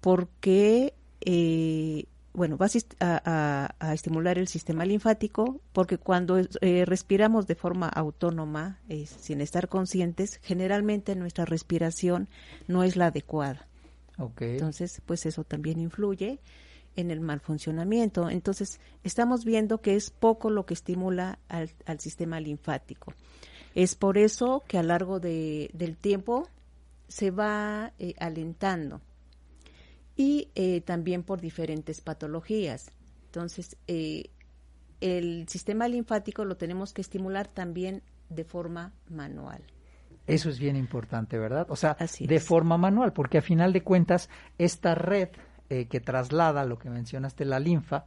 [0.00, 2.66] porque eh, bueno, va
[3.00, 10.40] a, estimular el sistema linfático porque cuando eh, respiramos de forma autónoma, sin estar conscientes,
[10.42, 12.28] generalmente nuestra respiración
[12.68, 13.69] no es la adecuada.
[14.40, 16.40] Entonces, pues eso también influye
[16.96, 18.28] en el mal funcionamiento.
[18.28, 23.12] Entonces, estamos viendo que es poco lo que estimula al, sistema linfático.
[23.74, 26.48] Es por eso que a lo largo de, del tiempo
[27.08, 29.00] se va eh, alentando
[30.16, 32.90] y eh, también por diferentes patologías.
[33.26, 34.30] Entonces, eh,
[35.00, 39.62] el sistema linfático lo tenemos que estimular también de forma manual.
[40.34, 41.66] Eso es bien importante, ¿verdad?
[41.70, 45.28] O sea, de forma manual, porque a final de cuentas, esta red
[45.68, 48.06] eh, que traslada lo que mencionaste, la linfa,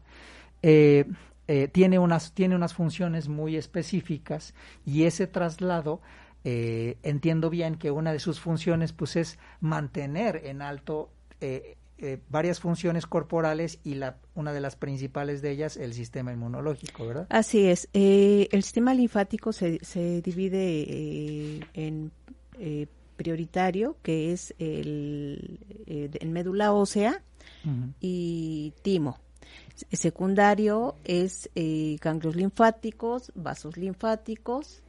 [0.62, 4.54] tiene, unas, tiene unas funciones muy específicas
[4.86, 6.02] y ese traslado
[6.46, 11.10] entiendo bien que una de sus funciones pues es mantener en alto
[11.46, 11.76] eh,
[12.30, 17.28] varias funciones corporales y la, una de las principales de ellas el sistema inmunológico, ¿verdad?
[17.30, 17.88] Así es.
[17.94, 22.12] Eh, el sistema linfático se, se divide eh, en
[23.16, 25.60] prioritario, que es el,
[26.26, 27.22] médula ósea
[28.00, 29.20] y timo.
[29.92, 31.50] Secundario es
[32.02, 34.84] ganglios linfáticos, vasos linfáticos,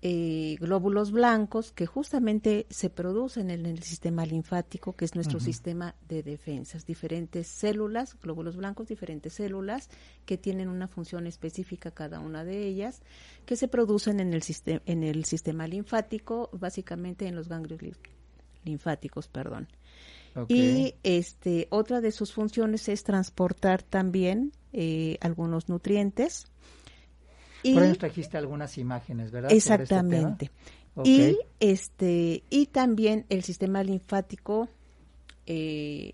[0.00, 5.96] eh, glóbulos blancos que justamente se producen en el sistema linfático, que es nuestro sistema
[6.08, 6.86] de defensas.
[6.86, 9.90] Diferentes células, glóbulos blancos, diferentes células
[10.24, 13.02] que tienen una función específica cada una de ellas,
[13.44, 14.42] que se producen en el,
[14.86, 17.80] en el sistema linfático, básicamente en los ganglios
[18.64, 19.66] linfáticos, perdón.
[20.46, 26.46] Y este, otra de sus funciones es transportar también eh, algunos nutrientes
[27.62, 29.50] y, Por eso trajiste algunas imágenes, ¿verdad?
[29.52, 30.50] Este exactamente.
[31.04, 34.68] Y este y también el sistema linfático,
[35.46, 36.12] eh,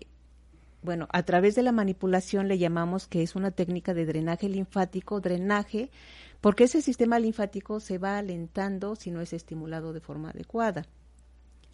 [0.83, 5.21] bueno, a través de la manipulación le llamamos que es una técnica de drenaje linfático,
[5.21, 5.89] drenaje,
[6.39, 10.85] porque ese sistema linfático se va alentando si no es estimulado de forma adecuada.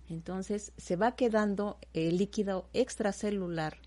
[0.09, 3.77] Entonces se va quedando el líquido extracelular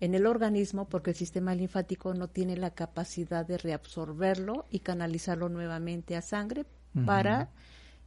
[0.00, 5.48] en el organismo porque el sistema linfático no tiene la capacidad de reabsorberlo y canalizarlo
[5.48, 6.64] nuevamente a sangre
[7.06, 7.50] para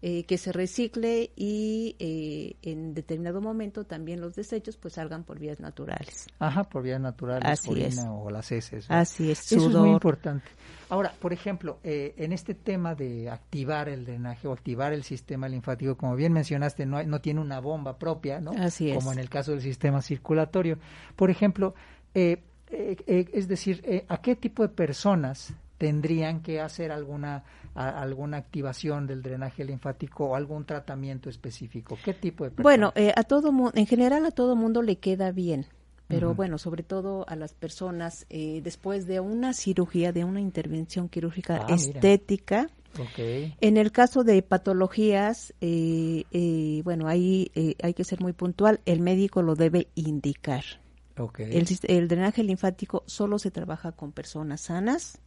[0.05, 5.39] eh, que se recicle y eh, en determinado momento también los desechos pues salgan por
[5.39, 6.27] vías naturales.
[6.39, 7.97] Ajá, por vías naturales, Así es.
[8.05, 8.85] o las heces.
[8.89, 10.45] Así es, Eso es muy importante.
[10.89, 15.47] Ahora, por ejemplo, eh, en este tema de activar el drenaje o activar el sistema
[15.47, 18.51] linfático, como bien mencionaste, no, no tiene una bomba propia, ¿no?
[18.59, 18.97] Así es.
[18.97, 20.79] Como en el caso del sistema circulatorio.
[21.15, 21.75] Por ejemplo,
[22.13, 29.63] es decir, ¿a qué tipo de personas tendrían que hacer alguna alguna activación del drenaje
[29.63, 31.97] linfático o algún tratamiento específico?
[32.03, 32.63] ¿Qué tipo de personas?
[32.63, 35.65] Bueno, eh, a todo en general a todo mundo le queda bien,
[36.07, 41.09] pero bueno, sobre todo a las personas eh, después de una cirugía, de una intervención
[41.09, 42.69] quirúrgica ah, estética.
[43.59, 47.49] En el caso de patologías, eh, bueno, ahí
[47.81, 50.63] hay que ser muy puntual, el médico lo debe indicar.
[51.15, 55.19] El, drenaje linfático solo se trabaja con personas sanas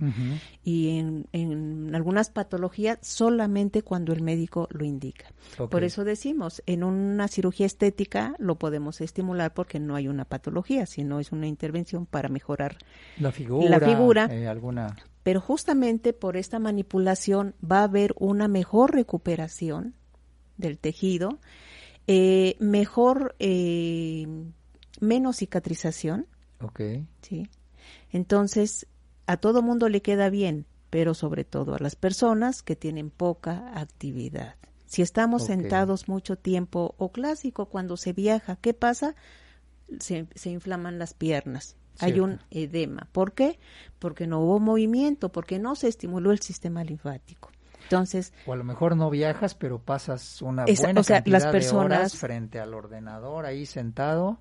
[0.65, 5.33] y en, algunas patologías solamente cuando el médico lo indica.
[5.71, 10.87] Por eso decimos, en una cirugía estética lo podemos estimular porque no hay una patología,
[10.87, 12.79] sino es una intervención para mejorar
[13.19, 14.27] la figura.
[14.31, 14.97] Eh, alguna...
[15.23, 19.95] Pero justamente por esta manipulación va a haber una mejor recuperación
[20.57, 21.41] del tejido,
[22.07, 24.27] eh, mejor eh,
[25.01, 26.27] menos cicatrización.
[26.61, 26.81] Ok.
[27.23, 27.49] Sí.
[28.11, 28.87] Entonces,
[29.27, 33.79] a todo mundo le queda bien, pero sobre todo a las personas que tienen poca
[33.79, 34.57] actividad.
[34.87, 39.17] Si estamos sentados mucho tiempo, o clásico, cuando se viaja, ¿qué pasa?
[39.99, 41.77] Se, se inflaman las piernas.
[41.99, 43.09] Hay un edema.
[43.11, 43.59] ¿Por qué?
[43.99, 47.51] Porque no hubo movimiento, porque no se estimuló el sistema linfático.
[47.85, 52.59] Entonces, o a lo mejor no viajas, pero pasas una buena cantidad de horas frente
[52.59, 54.41] al ordenador ahí sentado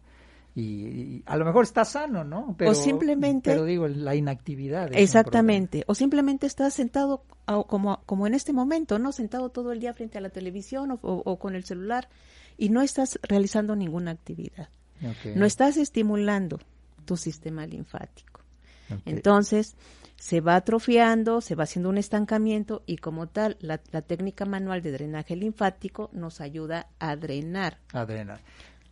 [0.56, 2.56] y, a lo mejor está sano, ¿no?
[2.58, 3.52] Pero, o simplemente...
[3.52, 4.90] Pero digo, la inactividad.
[4.94, 5.84] Exactamente.
[5.88, 7.26] O simplemente estás sentado
[7.68, 9.12] como, como en este momento, ¿no?
[9.12, 12.08] Sentado todo el día frente a la televisión o, con el celular
[12.58, 14.70] y no estás realizando ninguna actividad.
[15.36, 16.60] No estás estimulando
[17.04, 18.40] tu sistema linfático.
[19.04, 19.76] Entonces,
[20.16, 24.82] se va atrofiando, se va haciendo un estancamiento y como tal, la, la técnica manual
[24.82, 27.80] de drenaje linfático nos ayuda a drenar.
[27.92, 28.40] A drenar.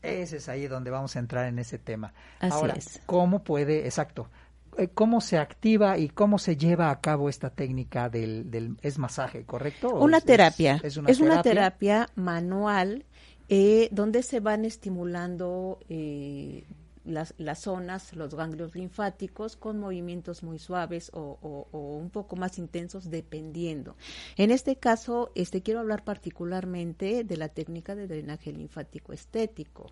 [0.03, 2.13] Ese es ahí donde vamos a entrar en ese tema.
[2.39, 2.75] Ahora,
[3.05, 4.29] ¿cómo puede, exacto,
[4.77, 8.99] eh, cómo se activa y cómo se lleva a cabo esta técnica del, del es
[8.99, 9.95] masaje, ¿correcto?
[9.95, 10.79] Una terapia.
[10.83, 12.09] Es, una, terapia?
[12.15, 13.05] manual
[13.49, 16.65] eh, donde se van estimulando eh,
[17.05, 23.09] las, las, zonas, los ganglios linfáticos con movimientos muy suaves o, un poco más intensos
[23.09, 23.95] dependiendo.
[24.37, 29.91] En este caso, este quiero hablar particularmente de la técnica de drenaje linfático estético.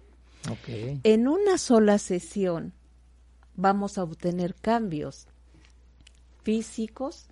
[1.04, 2.74] En una sola sesión
[3.56, 5.28] vamos a obtener cambios
[6.44, 7.28] físicos,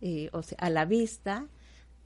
[0.00, 1.46] eh, o sea, a la vista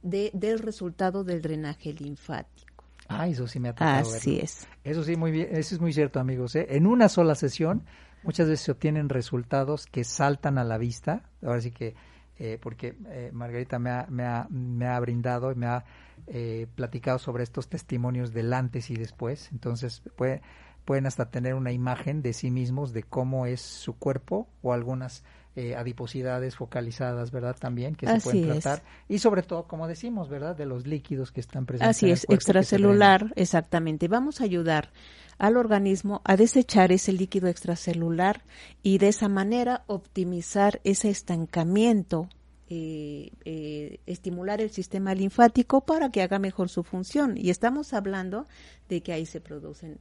[0.03, 2.64] de, del resultado del drenaje linfático.
[3.09, 4.67] Ah, eso sí me ha tocado Así es.
[4.83, 6.55] Eso sí, muy bien, eso es muy cierto, amigos.
[6.57, 6.67] ¿eh?
[6.71, 7.85] En una sola sesión,
[8.23, 11.23] muchas veces se obtienen resultados que saltan a la vista.
[11.43, 11.95] Ahora sí que,
[12.39, 15.85] eh, porque eh, Margarita me ha, me, ha, me ha brindado y me ha
[16.27, 19.51] eh, platicado sobre estos testimonios del antes y después.
[19.53, 20.43] Entonces, puede,
[20.85, 25.25] pueden hasta tener una imagen de sí mismos, de cómo es su cuerpo o algunas
[25.57, 27.57] eh, adiposidades focalizadas, ¿verdad?
[27.57, 28.83] También que se pueden tratar.
[29.09, 30.57] Y sobre todo, como decimos, ¿verdad?
[30.57, 31.97] De los líquidos que están presentes.
[31.97, 34.09] Así es, extracelular, exactamente.
[34.09, 34.91] Vamos a ayudar
[35.39, 38.43] al organismo a desechar ese líquido extracelular
[38.83, 42.29] y de esa manera optimizar ese estancamiento
[42.69, 47.39] eh, eh, estimular el sistema linfático para que haga mejor su función.
[47.39, 48.49] Y estamos hablando
[48.89, 50.01] de que ahí se producen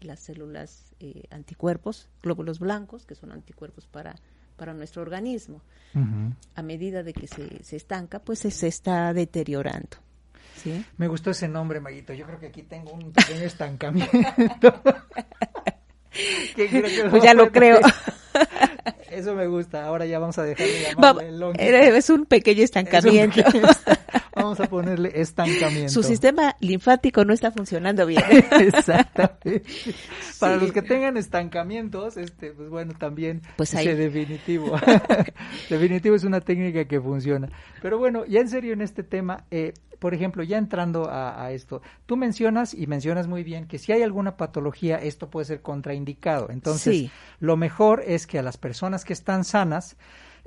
[0.00, 0.96] las células
[1.30, 4.16] anticuerpos, glóbulos blancos, que son anticuerpos para
[4.58, 5.62] para nuestro organismo.
[6.54, 9.96] A medida de que se, se estanca, pues se, está deteriorando.
[10.56, 10.84] ¿sí?
[10.98, 12.12] Me gustó ese nombre, Maguito.
[12.12, 14.12] Yo creo que aquí tengo un pequeño estancamiento.
[17.10, 17.80] pues ya lo creo.
[19.10, 19.86] Eso me gusta.
[19.86, 23.40] Ahora ya vamos a dejar de llamarle eh, Es un pequeño estancamiento.
[24.38, 25.92] Vamos a ponerle estancamiento.
[25.92, 28.22] Su sistema linfático no está funcionando bien.
[28.60, 29.62] Exactamente.
[30.38, 33.94] Para los que tengan estancamientos, este, pues bueno, también pues ahí.
[33.94, 34.78] definitivo.
[35.70, 37.48] definitivo es una técnica que funciona.
[37.82, 41.82] Pero bueno, ya en serio en este tema, eh, por ejemplo, ya entrando a, esto,
[42.06, 46.50] tú mencionas y mencionas muy bien que si hay alguna patología, esto puede ser contraindicado.
[46.50, 47.10] Entonces,
[47.40, 49.96] lo mejor es que a las personas que están sanas,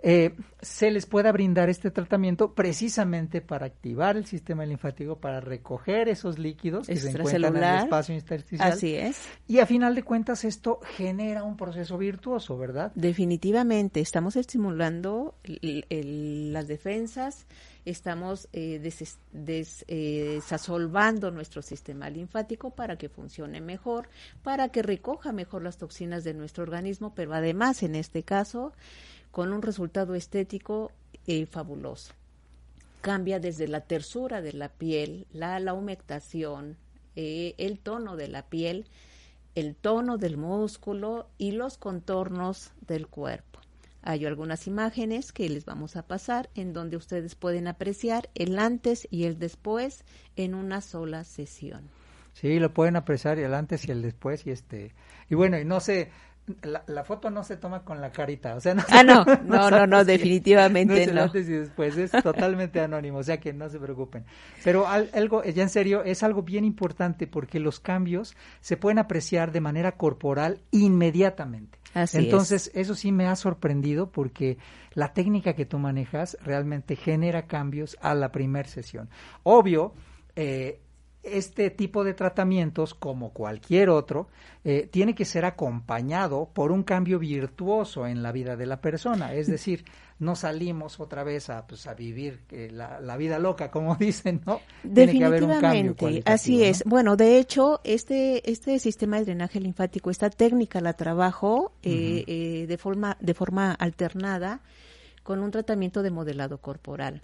[0.03, 6.09] eh, se les pueda brindar este tratamiento precisamente para activar el sistema linfático, para recoger
[6.09, 8.71] esos líquidos que se encuentran en el espacio intersticial.
[8.71, 9.21] Así es.
[9.47, 12.91] Y a final de cuentas esto genera un proceso virtuoso, ¿verdad?
[12.95, 17.45] Definitivamente, estamos estimulando las defensas,
[17.85, 24.09] estamos eh, eh, desasolvando nuestro sistema linfático para que funcione mejor,
[24.41, 28.73] para que recoja mejor las toxinas de nuestro organismo, pero además en este caso
[29.31, 30.91] con un resultado estético
[31.27, 32.13] eh, fabuloso.
[33.01, 36.77] Cambia desde la tersura de la piel, la, la humectación,
[37.15, 38.85] eh, el tono de la piel,
[39.55, 43.59] el tono del músculo y los contornos del cuerpo.
[44.03, 49.07] Hay algunas imágenes que les vamos a pasar en donde ustedes pueden apreciar el antes
[49.11, 50.03] y el después
[50.35, 51.89] en una sola sesión.
[52.33, 54.93] Sí, lo pueden apreciar el antes y el después y este
[55.29, 56.09] y bueno, y no sé
[56.63, 59.87] la, foto no se toma con la carita, o sea, no Ah, no, no, no,
[59.87, 61.23] no, definitivamente no.
[61.23, 64.25] antes y después, es totalmente anónimo, o sea que no se preocupen.
[64.63, 69.51] Pero algo, ya en serio, es algo bien importante porque los cambios se pueden apreciar
[69.51, 71.79] de manera corporal inmediatamente.
[71.93, 74.57] Así Entonces, eso sí me ha sorprendido porque
[74.93, 79.09] la técnica que tú manejas realmente genera cambios a la primera sesión.
[79.43, 79.93] Obvio,
[80.35, 80.79] eh,
[81.23, 84.27] este tipo de tratamientos, como cualquier otro,
[84.63, 89.33] eh, tiene que ser acompañado por un cambio virtuoso en la vida de la persona.
[89.33, 89.85] Es decir,
[90.19, 94.61] no salimos otra vez a, pues, a vivir eh, la, vida loca, como dicen, ¿no?
[94.81, 95.95] Tiene que haber un cambio
[96.25, 96.83] así es.
[96.85, 102.77] Bueno, de hecho, este, este sistema de drenaje linfático, esta técnica la trabajo eh, de,
[102.77, 104.61] forma, de forma alternada
[105.23, 107.21] con un tratamiento de modelado corporal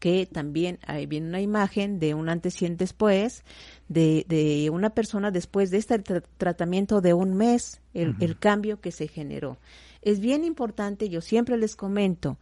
[0.00, 3.44] que también ahí viene una imagen de un antes y un después,
[3.88, 8.90] de, de una persona después de este tratamiento de un mes, el, el cambio que
[8.90, 9.58] se generó.
[10.02, 12.38] Es bien importante, yo siempre les comento,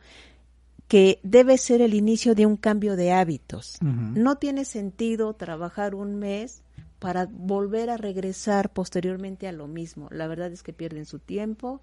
[0.89, 3.79] que debe ser el inicio de un cambio de hábitos.
[3.81, 6.63] No tiene sentido trabajar un mes
[6.99, 10.09] para volver a regresar posteriormente a lo mismo.
[10.11, 11.81] La verdad es que pierden su tiempo,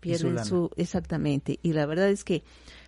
[0.00, 1.58] pierden su, exactamente.
[1.62, 2.44] Y la verdad es que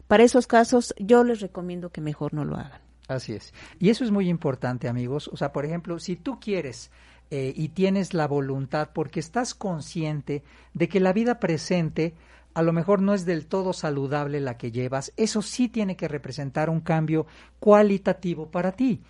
[0.08, 2.80] para esos casos yo les recomiendo que mejor no lo hagan.
[3.06, 3.54] Así es.
[3.78, 5.28] Y eso es muy importante, amigos.
[5.32, 6.90] O sea, por ejemplo, si tú quieres
[7.30, 10.42] eh, y tienes la voluntad porque estás consciente
[10.74, 12.14] de que la vida presente
[12.54, 16.08] a lo mejor no es del todo saludable la que llevas, eso sí tiene que
[16.08, 17.26] representar un cambio
[17.60, 19.00] cualitativo para ti.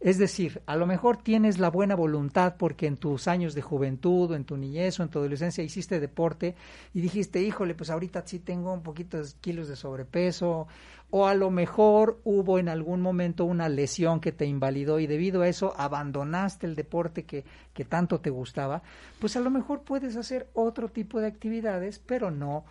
[0.00, 4.30] Es decir, a lo mejor tienes la buena voluntad porque en tus años de juventud
[4.30, 6.54] o en tu niñez o en tu adolescencia hiciste deporte
[6.94, 10.68] y dijiste, híjole, pues ahorita sí tengo un poquito de kilos de sobrepeso
[11.10, 15.42] o a lo mejor hubo en algún momento una lesión que te invalidó y debido
[15.42, 18.82] a eso abandonaste el deporte que, que tanto te gustaba,
[19.18, 22.64] pues a lo mejor puedes hacer otro tipo de actividades, pero no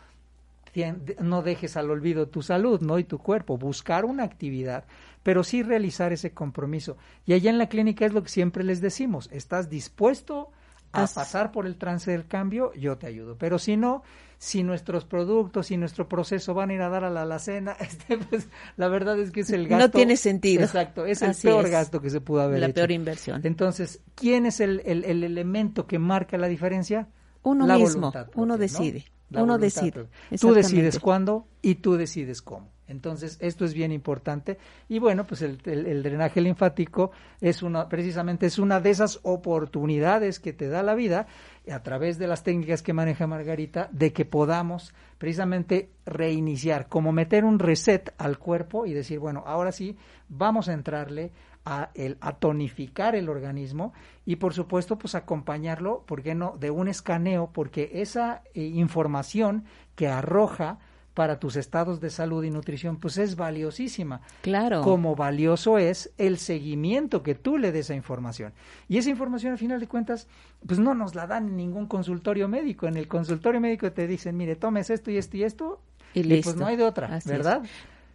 [1.19, 2.99] no dejes al olvido tu salud, ¿no?
[2.99, 4.86] Y tu cuerpo, buscar una actividad
[5.28, 6.95] pero sí realizar ese compromiso.
[7.25, 10.51] Y allá en la clínica es lo que siempre les decimos, ¿estás dispuesto
[10.93, 12.71] a pasar por el trance del cambio?
[12.75, 14.03] Yo te ayudo, pero si no,
[14.38, 18.17] si nuestros productos y nuestro proceso van a ir a dar a la alacena, este,
[18.17, 18.47] pues,
[18.78, 19.88] la verdad es que es el gasto.
[19.88, 20.63] No tiene sentido.
[20.63, 22.75] Exacto, es el peor gasto que se pudo haber la hecho.
[22.75, 23.41] La peor inversión.
[23.43, 27.09] Entonces, ¿quién es el, el, elemento que marca la diferencia?
[27.43, 29.05] Uno mismo, uno decide.
[29.31, 30.07] uno decide.
[30.39, 32.69] Tú decides cuándo y tú decides cómo.
[32.88, 34.57] Entonces, esto es bien importante.
[34.88, 37.11] Y bueno, pues el, drenaje linfático
[37.41, 41.27] es una, precisamente es una de esas oportunidades que te da la vida,
[41.69, 47.43] a través de las técnicas que maneja Margarita, de que podamos precisamente reiniciar, como meter
[47.43, 49.97] un reset al cuerpo y decir, bueno, ahora sí,
[50.29, 51.31] vamos a entrarle
[51.68, 53.91] a, el, a tonificar el organismo
[54.26, 59.65] y por supuesto pues acompañarlo, ¿por qué no?, de un escaneo, porque esa eh, información
[59.95, 60.80] que arroja
[61.13, 64.22] para tus estados de salud y nutrición, pues es valiosísima.
[64.43, 64.82] Claro.
[64.82, 68.53] Como valioso es el seguimiento que tú le des a información.
[68.88, 70.28] Y esa información, al final de cuentas,
[70.65, 72.88] pues no nos la dan en ningún consultorio médico.
[72.88, 75.82] En el consultorio médico te dicen, mire, tomes esto y esto y esto,
[76.13, 77.63] y, pues no hay de otra, ¿verdad?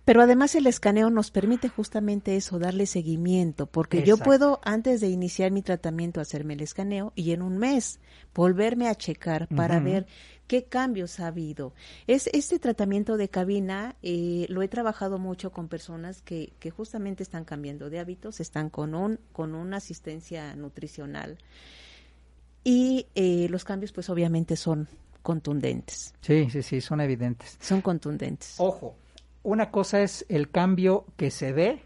[0.04, 5.08] Pero además el escaneo nos permite justamente eso, darle seguimiento, porque yo puedo antes de
[5.08, 8.00] iniciar mi tratamiento hacerme el escaneo y en un mes
[8.34, 10.06] volverme a checar para ver
[10.48, 11.72] qué cambios ha habido.
[12.08, 17.22] Es este tratamiento de cabina eh, lo he trabajado mucho con personas que, que justamente
[17.22, 21.38] están cambiando de hábitos, están con un con una asistencia nutricional
[22.64, 24.88] y eh, los cambios pues obviamente son
[25.22, 26.14] contundentes.
[26.20, 27.56] Sí, sí, sí, son evidentes.
[27.60, 28.54] Son contundentes.
[28.58, 28.96] Ojo,
[29.42, 31.82] una cosa es el cambio que se ve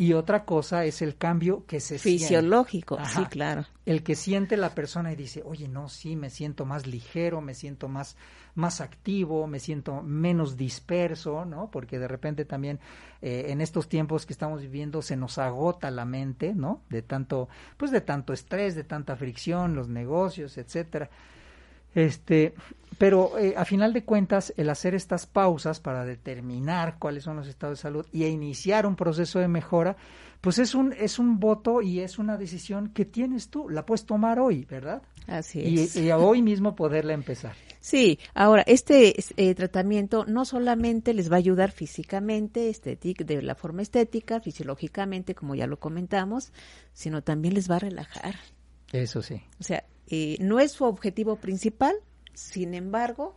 [0.00, 3.66] y otra cosa es el cambio que se fisiológico, sí, claro.
[3.84, 7.52] El que siente la persona y dice, oye, no, sí, me siento más ligero, me
[7.52, 8.16] siento más,
[8.54, 11.70] más activo, me siento menos disperso, ¿no?
[11.70, 12.80] Porque de repente también
[13.20, 16.80] eh, en estos tiempos que estamos viviendo se nos agota la mente, ¿no?
[16.88, 21.10] De tanto, pues de tanto estrés, de tanta fricción, los negocios, etcétera.
[21.94, 22.54] Este,
[22.98, 27.48] pero eh, a final de cuentas, el hacer estas pausas para determinar cuáles son los
[27.48, 29.96] estados de salud y iniciar un proceso de mejora,
[30.42, 34.04] pues es un, es un voto y es una decisión que tienes tú, la puedes
[34.04, 35.02] tomar hoy, ¿verdad?
[35.26, 35.96] Así es.
[35.96, 37.54] Y, hoy mismo poderla empezar.
[37.80, 43.54] Sí, ahora, este eh, tratamiento no solamente les va a ayudar físicamente, estética, de la
[43.54, 46.52] forma estética, fisiológicamente, como ya lo comentamos,
[46.92, 48.34] sino también les va a relajar.
[48.92, 49.40] Eso sí.
[49.58, 51.94] O sea, eh, no es su objetivo principal,
[52.34, 53.36] sin embargo,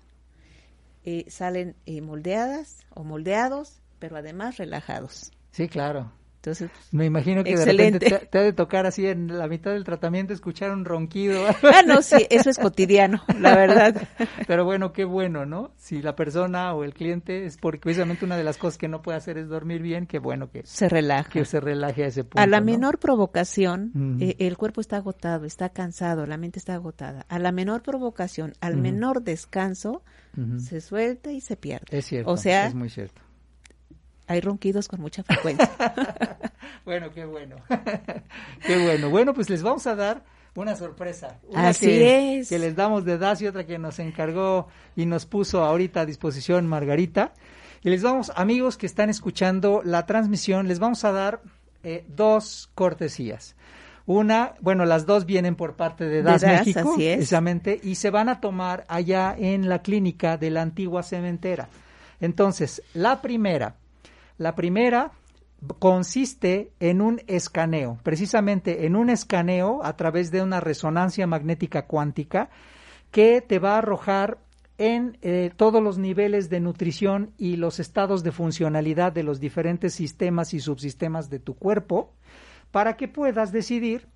[1.06, 5.32] eh, salen eh, moldeadas o moldeados, pero además relajados.
[5.52, 6.12] Sí, claro.
[6.44, 9.86] Entonces, me imagino que de repente te, ha de tocar así en la mitad del
[9.86, 11.42] tratamiento escuchar un ronquido.
[11.74, 14.10] Ah, no, sí, eso es cotidiano, la verdad.
[14.48, 15.72] Pero bueno, qué bueno, ¿no?
[15.78, 19.02] Si la persona o el cliente es porque precisamente una de las cosas que no
[19.02, 21.32] puede hacer es dormir bien, qué bueno que se relaje.
[21.32, 22.42] Que se relaje a ese punto.
[22.42, 27.26] A la menor provocación, eh, el cuerpo está agotado, está cansado, la mente está agotada.
[27.30, 30.04] A la menor provocación, al menor descanso,
[30.58, 31.86] se suelta y se pierde.
[31.98, 32.30] Es cierto.
[32.30, 33.22] O sea, es muy cierto
[34.34, 35.72] hay ronquidos con mucha frecuencia.
[36.86, 37.58] bueno, qué bueno.
[38.66, 39.10] qué bueno.
[39.10, 40.24] Bueno, pues les vamos a dar
[40.56, 41.40] una sorpresa.
[41.50, 42.50] Una Así que, es.
[42.50, 46.06] Que les damos de Das y otra que nos encargó y nos puso ahorita a
[46.06, 47.34] disposición Margarita.
[47.84, 51.42] Y les vamos, amigos que están escuchando la transmisión, les vamos a dar
[51.84, 53.56] eh, dos cortesías.
[54.06, 58.42] Una, bueno, las dos vienen por parte de Das, México, precisamente, y se van a
[58.42, 61.70] tomar allá en la clínica de la antigua cementera.
[62.20, 63.76] Entonces, la primera,
[64.38, 65.12] la primera
[65.80, 72.50] consiste en un escaneo, precisamente en un escaneo a través de una resonancia magnética cuántica
[73.12, 74.40] que te va a arrojar
[74.78, 79.94] en eh, todos los niveles de nutrición y los estados de funcionalidad de los diferentes
[79.94, 82.12] sistemas y subsistemas de tu cuerpo
[82.72, 84.08] para que puedas decidir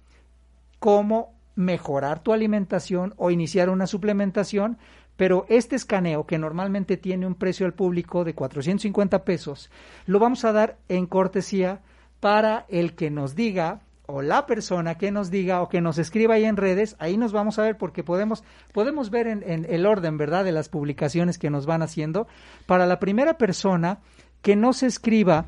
[0.80, 4.78] cómo mejorar tu alimentación o iniciar una suplementación
[5.18, 9.70] pero este escaneo, que normalmente tiene un precio al público de 450 pesos,
[10.06, 11.82] lo vamos a dar en cortesía
[12.20, 16.36] para el que nos diga o la persona que nos diga o que nos escriba
[16.36, 19.86] ahí en redes, ahí nos vamos a ver porque podemos, podemos ver en, en, el
[19.86, 22.28] orden, ¿verdad?, de las publicaciones que nos van haciendo.
[22.68, 24.00] Para la primera persona
[24.42, 25.48] que nos escriba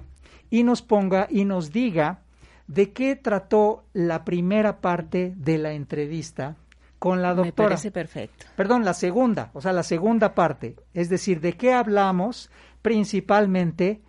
[0.50, 2.24] y nos ponga y nos diga
[2.68, 6.58] de qué trató la primera parte de la entrevista
[7.00, 7.70] con la doctora.
[7.70, 8.46] Me parece perfecto.
[8.56, 14.02] Perdón, la segunda, o sea, la segunda parte, es decir, de qué hablamos principalmente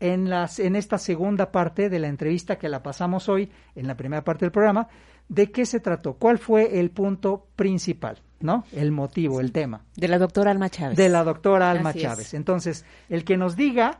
[0.00, 3.96] en las en esta segunda parte de la entrevista que la pasamos hoy, en la
[3.96, 4.88] primera parte del programa,
[5.28, 8.64] de qué se trató, cuál fue el punto principal, ¿no?
[8.72, 9.84] El motivo, el tema.
[9.96, 10.96] De la doctora Alma Chávez.
[10.96, 12.34] De la doctora Alma Chávez.
[12.34, 13.98] Entonces, el que nos diga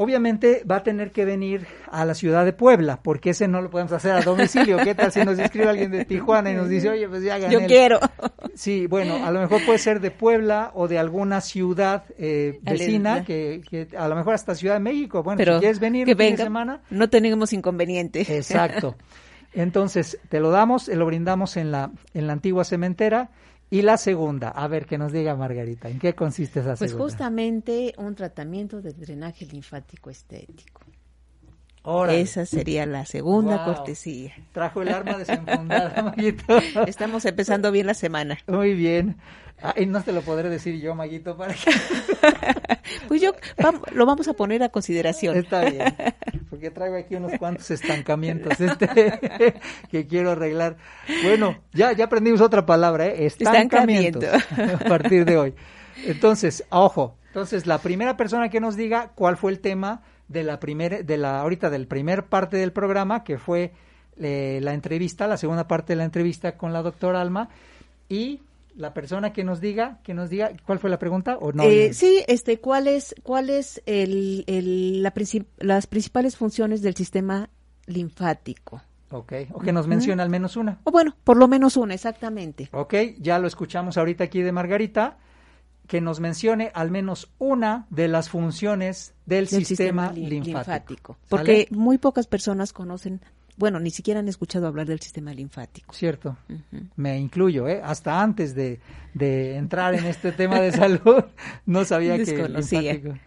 [0.00, 3.68] Obviamente va a tener que venir a la ciudad de Puebla, porque ese no lo
[3.68, 4.76] podemos hacer a domicilio.
[4.78, 7.52] ¿Qué tal si nos escribe alguien de Tijuana y nos dice, oye, pues ya gané?
[7.52, 7.98] Yo quiero.
[8.54, 13.24] Sí, bueno, a lo mejor puede ser de Puebla o de alguna ciudad eh, vecina,
[13.24, 15.24] que, que, a lo mejor hasta Ciudad de México.
[15.24, 16.80] Bueno, si quieres venir que venga, semana.
[16.90, 18.20] No tenemos inconveniente.
[18.20, 18.94] Exacto.
[19.52, 23.30] Entonces, te lo damos, lo brindamos en la, en la antigua cementera
[23.70, 27.04] y la segunda, a ver, que nos diga Margarita, ¿en qué consiste esa pues segunda?
[27.04, 30.80] Pues justamente un tratamiento de drenaje linfático estético.
[31.82, 32.20] Órale.
[32.20, 34.34] Esa sería la segunda cortesía.
[34.52, 36.14] Trajo el arma desenfundada.
[36.86, 38.38] Estamos empezando bien la semana.
[38.46, 39.16] Muy bien.
[39.76, 41.70] Y no te lo podré decir yo, Maguito, para que...
[43.08, 43.32] pues yo
[43.92, 45.36] lo vamos a poner a consideración.
[45.36, 45.94] Está bien,
[46.50, 48.88] porque traigo aquí unos cuantos estancamientos este,
[49.90, 50.76] que quiero arreglar.
[51.22, 53.26] Bueno, ya, ya aprendimos otra palabra, ¿eh?
[53.26, 54.24] Estancamientos,
[54.58, 55.54] a partir de hoy.
[56.06, 60.60] Entonces, ojo, entonces la primera persona que nos diga cuál fue el tema de la
[60.60, 63.72] primera, de la, ahorita del primer parte del programa, que fue
[64.18, 67.48] eh, la entrevista, la segunda parte de la entrevista con la doctora Alma,
[68.08, 68.40] y
[68.78, 71.64] la persona que nos diga, que nos diga, ¿cuál fue la pregunta o no?
[71.64, 75.12] Eh, sí, este, ¿cuál es, cuál es el, el, la
[75.58, 77.50] las principales funciones del sistema
[77.86, 78.80] linfático?
[79.10, 80.78] Ok, o que nos mencione al menos una.
[80.84, 82.68] O bueno, por lo menos una, exactamente.
[82.72, 85.18] Ok, ya lo escuchamos ahorita aquí de Margarita,
[85.88, 91.16] que nos mencione al menos una de las funciones del, sistema, linfático.
[91.28, 93.22] Porque muy pocas personas conocen
[93.58, 95.92] bueno, ni siquiera han escuchado hablar del sistema linfático.
[95.92, 96.36] Cierto,
[96.96, 97.80] me incluyo, ¿eh?
[97.84, 98.80] hasta antes de,
[99.14, 101.24] de, entrar en este tema de salud,
[101.66, 103.18] no sabía que el linfático.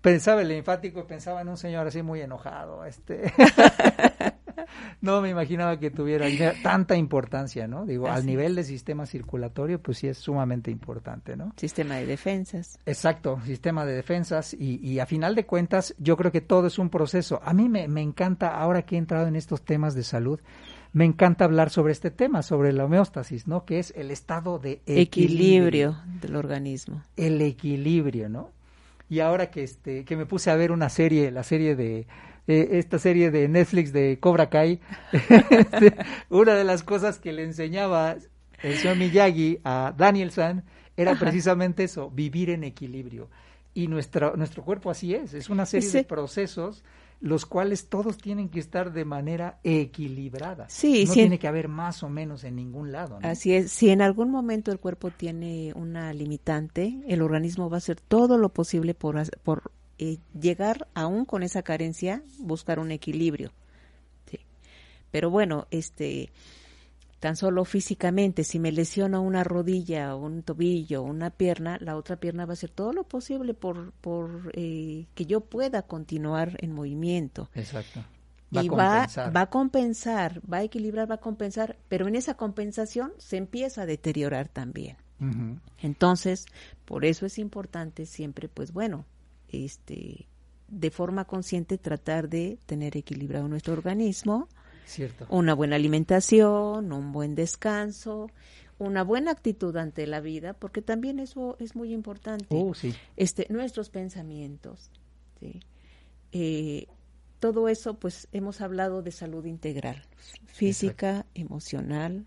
[0.00, 3.34] Pensaba el linfático, pensaba en un señor así muy enojado, este.
[5.00, 6.26] no me imaginaba que tuviera
[6.62, 7.86] tanta importancia, ¿no?
[7.86, 11.52] Digo, al nivel del sistema circulatorio, pues sí es sumamente importante, ¿no?
[11.56, 12.78] Sistema de defensas.
[12.86, 16.78] Exacto, sistema de defensas y, y a final de cuentas yo creo que todo es
[16.78, 17.40] un proceso.
[17.44, 20.40] A mí me, me encanta, ahora que he entrado en estos temas de salud,
[20.92, 23.64] me encanta hablar sobre este tema, sobre la homeostasis, ¿no?
[23.64, 27.02] Que es el estado de equilibrio, equilibrio del organismo.
[27.16, 28.50] El equilibrio, ¿no?
[29.08, 32.06] Y ahora que este que me puse a ver una serie, la serie de
[32.46, 34.80] eh, esta serie de Netflix de Cobra Kai,
[35.50, 35.96] este,
[36.28, 38.16] una de las cosas que le enseñaba
[38.62, 40.64] el señor Miyagi a Danielson
[40.96, 43.30] era precisamente eso, vivir en equilibrio.
[43.72, 46.82] Y nuestro, nuestro cuerpo así es, es una serie de procesos
[47.20, 50.68] los cuales todos tienen que estar de manera equilibrada.
[50.70, 53.18] Sí, no tiene que haber más o menos en ningún lado.
[53.22, 53.70] Así es.
[53.70, 58.38] Si en algún momento el cuerpo tiene una limitante, el organismo va a hacer todo
[58.38, 59.70] lo posible por, por
[60.02, 63.52] eh, llegar aún con esa carencia, buscar un equilibrio.
[64.30, 64.40] ¿sí?
[65.10, 66.30] Pero bueno, este
[67.18, 72.46] tan solo físicamente, si me lesiona una rodilla, un tobillo, una pierna, la otra pierna
[72.46, 77.50] va a hacer todo lo posible por, por eh, que yo pueda continuar en movimiento.
[77.54, 78.00] Exacto.
[78.56, 82.16] Va y a va, va, a compensar, va a equilibrar, va a compensar, pero en
[82.16, 84.96] esa compensación se empieza a deteriorar también.
[85.82, 86.46] Entonces,
[86.86, 89.04] por eso es importante siempre, pues bueno,
[89.52, 90.26] este,
[90.68, 94.48] de forma consciente tratar de tener equilibrado nuestro organismo,
[95.28, 98.30] una buena alimentación, un buen descanso,
[98.78, 102.46] una buena actitud ante la vida, porque también eso es muy importante.
[102.50, 102.94] Oh, sí.
[103.16, 104.90] Este, nuestros pensamientos,
[106.32, 106.86] eh,
[107.38, 110.02] todo eso, pues hemos hablado de salud integral,
[110.46, 112.26] física, emocional,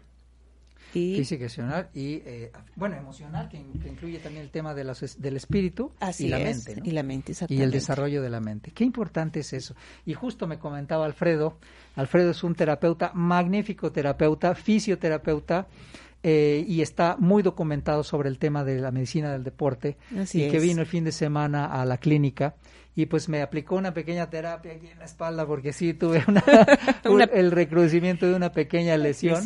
[0.95, 5.91] y física emocional y eh, bueno emocional que, incluye también el tema de del espíritu
[6.19, 8.71] y la mente y la mente y el desarrollo de la mente.
[8.71, 9.75] Qué importante es eso.
[10.05, 11.57] Y justo me comentaba Alfredo
[11.95, 15.67] Alfredo es un terapeuta magnífico terapeuta fisioterapeuta
[16.21, 19.97] eh, y está muy documentado sobre el tema de la medicina del deporte
[20.33, 22.55] y que vino el fin de semana a la clínica
[22.95, 26.43] y pues me aplicó una pequeña terapia aquí en la espalda porque sí tuve una,
[27.33, 29.43] el recrudecimiento de una pequeña lesión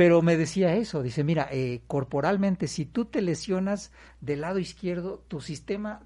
[0.00, 3.92] pero me decía eso, dice, mira, eh, corporalmente, si tú te lesionas
[4.22, 6.00] del lado izquierdo, tu sistema,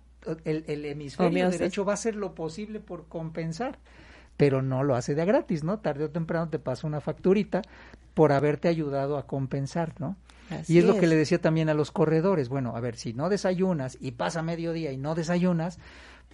[0.44, 3.78] el, el hemisferio derecho va a hacer lo posible por compensar,
[4.36, 5.78] pero no lo hace de gratis, ¿no?
[5.78, 7.62] Tarde o temprano te pasa una facturita
[8.14, 10.16] por haberte ayudado a compensar, ¿no?
[10.66, 13.28] y es, lo que le decía también a los corredores, bueno, a ver, si no
[13.28, 15.78] desayunas y pasa mediodía y no desayunas,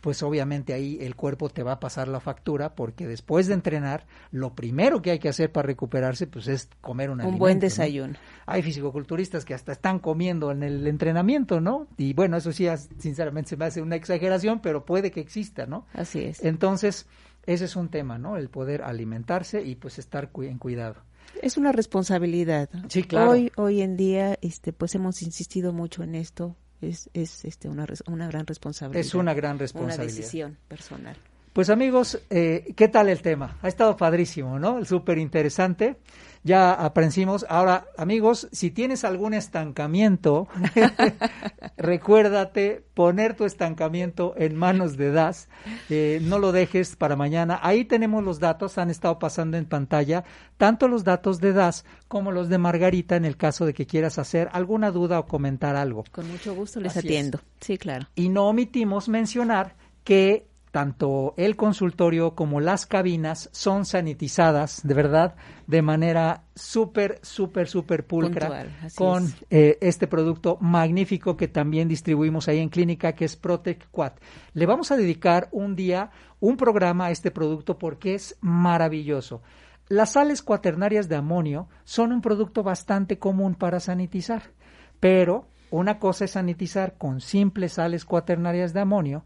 [0.01, 4.07] pues obviamente ahí el cuerpo te va a pasar la factura porque después de entrenar
[4.31, 8.15] lo primero que hay que hacer para recuperarse pues es comer un, un buen desayuno.
[8.47, 11.87] Hay fisicoculturistas que hasta están comiendo en el entrenamiento, ¿no?
[11.97, 12.67] Y bueno, eso sí
[12.99, 15.87] sinceramente se me hace una exageración, pero puede que exista, ¿no?
[15.93, 16.43] Así es.
[16.43, 17.07] Entonces,
[17.47, 18.37] ese es un tema, ¿no?
[18.37, 20.97] El poder alimentarse y pues estar en cuidado.
[21.43, 22.69] Es una responsabilidad.
[22.89, 23.31] Sí, claro.
[23.31, 27.87] Hoy hoy en día este pues hemos insistido mucho en esto es, es este, una,
[28.07, 29.01] una gran responsabilidad.
[29.01, 30.05] Es una gran responsabilidad.
[30.05, 31.17] Una decisión personal.
[31.53, 33.59] Pues amigos, eh, ¿qué tal el tema?
[33.63, 34.85] Ha estado padrísimo, ¿no?
[34.85, 35.97] Súper interesante.
[36.43, 37.45] Ya aprendimos.
[37.51, 40.49] Ahora, amigos, si tienes algún estancamiento,
[41.77, 45.49] recuérdate poner tu estancamiento en manos de DAS.
[45.91, 47.61] Eh, no lo dejes para mañana.
[47.63, 50.25] Ahí tenemos los datos, han estado pasando en pantalla,
[50.57, 54.19] tanto los datos de DAS como los de Margarita en el caso de que quieras
[54.19, 56.05] hacer alguna duda o comentar algo.
[56.11, 57.41] Con mucho gusto les atiendo.
[57.61, 58.09] Sí, claro.
[58.15, 65.35] Y no omitimos mencionar que tanto el consultorio como las cabinas son sanitizadas, de verdad,
[65.67, 72.59] de manera súper, súper, súper pulcra con eh, este producto magnífico que también distribuimos ahí
[72.59, 74.13] en clínica, que es Protec Quad.
[74.55, 79.43] Le vamos a dedicar un día, un programa a este producto porque es maravilloso.
[79.89, 84.53] Las sales cuaternarias de amonio son un producto bastante común para sanitizar,
[85.01, 89.25] pero una cosa es sanitizar con simples sales cuaternarias de amonio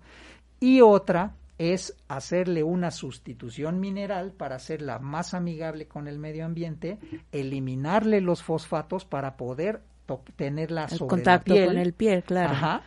[0.65, 6.99] y otra es hacerle una sustitución mineral para hacerla más amigable con el medio ambiente,
[7.33, 9.83] eliminarle los fosfatos para poder
[10.37, 11.67] tenerla el sobre contacto la piel.
[11.67, 12.53] con el piel, claro.
[12.53, 12.83] Ajá.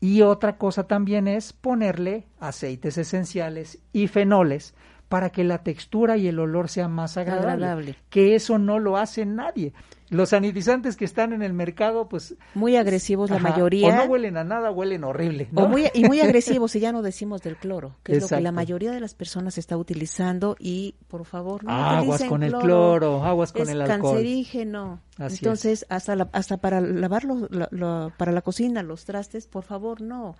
[0.00, 4.74] Y otra cosa también es ponerle aceites esenciales y fenoles
[5.08, 9.24] para que la textura y el olor sean más agradable, que eso no lo hace
[9.26, 9.72] nadie
[10.12, 12.36] los sanitizantes que están en el mercado, pues...
[12.54, 13.88] Muy agresivos la mayoría.
[13.88, 15.48] O no huelen a nada, huelen horrible.
[15.50, 18.52] muy, y muy agresivos, y ya no decimos del cloro, que es lo que la
[18.52, 23.52] mayoría de las personas está utilizando y, por favor, no Aguas con el cloro, aguas
[23.52, 24.12] con el alcohol.
[24.12, 25.00] cancerígeno.
[25.18, 27.24] Entonces, hasta hasta para lavar
[28.16, 30.36] para la cocina, los trastes, por favor, no.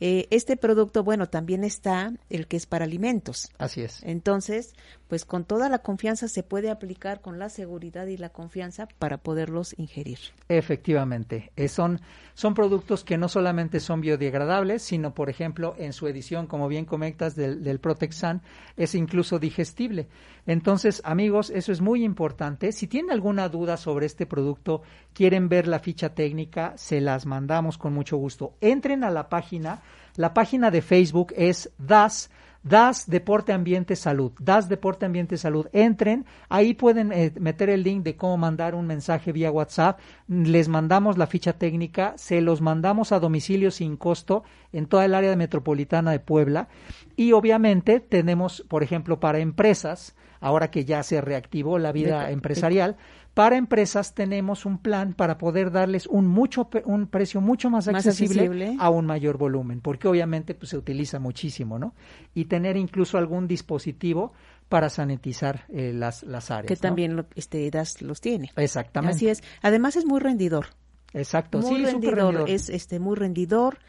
[0.00, 3.50] Eh, este producto, bueno, también está el que es para alimentos.
[3.58, 4.02] Así es.
[4.02, 4.74] Entonces,
[5.08, 9.18] pues con toda la confianza se puede aplicar con la seguridad y la confianza para
[9.18, 10.18] poderlos ingerir.
[10.48, 12.00] Efectivamente, eh, son,
[12.34, 16.84] son productos que no solamente son biodegradables, sino, por ejemplo, en su edición, como bien
[16.84, 18.42] comentas, del, del Protexan,
[18.76, 20.08] es incluso digestible.
[20.46, 22.72] Entonces, amigos, eso es muy importante.
[22.72, 24.82] Si tienen alguna duda sobre este producto,
[25.12, 28.54] quieren ver la ficha técnica, se las mandamos con mucho gusto.
[28.60, 29.82] Entren a la página.
[30.14, 32.30] La página de Facebook es DAS
[32.68, 38.02] DAS Deporte Ambiente Salud, DAS Deporte Ambiente Salud, entren, ahí pueden eh, meter el link
[38.02, 43.12] de cómo mandar un mensaje vía WhatsApp, les mandamos la ficha técnica, se los mandamos
[43.12, 44.42] a domicilio sin costo
[44.72, 46.68] en toda el área metropolitana de Puebla.
[47.14, 52.96] Y obviamente tenemos, por ejemplo, para empresas, ahora que ya se reactivó la vida empresarial,
[53.36, 58.76] para empresas tenemos un plan para poder darles un mucho un precio mucho más accesible,
[58.80, 61.94] a un mayor volumen, porque obviamente pues se utiliza muchísimo, ¿no?
[62.32, 64.32] Y tener incluso algún dispositivo
[64.70, 66.66] para sanitizar eh, las, las áreas.
[66.66, 68.52] Que también este, DAS los tiene.
[68.56, 69.16] Exactamente.
[69.16, 69.42] Así es.
[69.60, 70.68] Además es muy rendidor.
[71.12, 73.80] Exacto, muy sí, rendidor, es este muy rendidor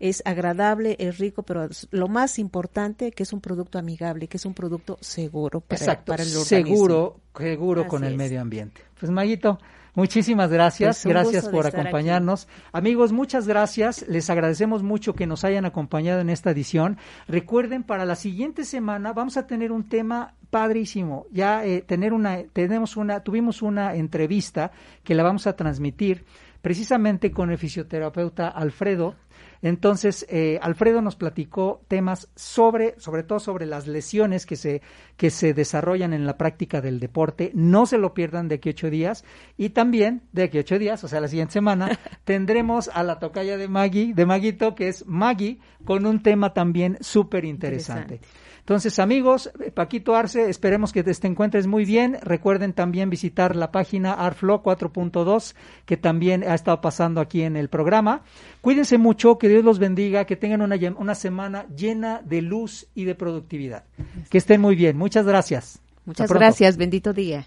[0.00, 4.46] es agradable, es rico, pero lo más importante que es un producto amigable, que es
[4.46, 6.76] un producto seguro para, Exacto, para el organismo.
[6.76, 8.80] Seguro, seguro con el medio ambiente.
[8.98, 9.58] Pues Maguito,
[9.94, 12.48] muchísimas gracias, pues gracias por acompañarnos.
[12.72, 16.98] Amigos, muchas gracias, les agradecemos mucho que nos hayan acompañado en esta edición.
[17.28, 21.26] Recuerden, para la siguiente semana vamos a tener un tema padrísimo.
[21.32, 24.70] Ya eh, tener una, tenemos una, tuvimos una entrevista
[25.02, 26.24] que la vamos a transmitir
[26.62, 29.16] precisamente con el fisioterapeuta Alfredo
[29.64, 34.82] entonces, eh, Alfredo nos platicó temas sobre, sobre todo sobre las lesiones que se,
[35.16, 37.50] que se desarrollan en la práctica del deporte.
[37.54, 39.24] No se lo pierdan de aquí ocho días.
[39.56, 43.56] Y también de aquí ocho días, o sea, la siguiente semana, tendremos a la tocaya
[43.56, 48.20] de Maggie, de Maguito, que es Maggie, con un tema también súper interesante.
[48.64, 52.16] Entonces, amigos, Paquito Arce, esperemos que te encuentres muy bien.
[52.22, 55.54] Recuerden también visitar la página Arflow 4.2,
[55.84, 58.22] que también ha estado pasando aquí en el programa.
[58.62, 63.04] Cuídense mucho, que Dios los bendiga, que tengan una, una semana llena de luz y
[63.04, 63.84] de productividad.
[64.30, 64.96] Que estén muy bien.
[64.96, 65.82] Muchas gracias.
[66.06, 66.78] Muchas gracias.
[66.78, 67.46] Bendito día.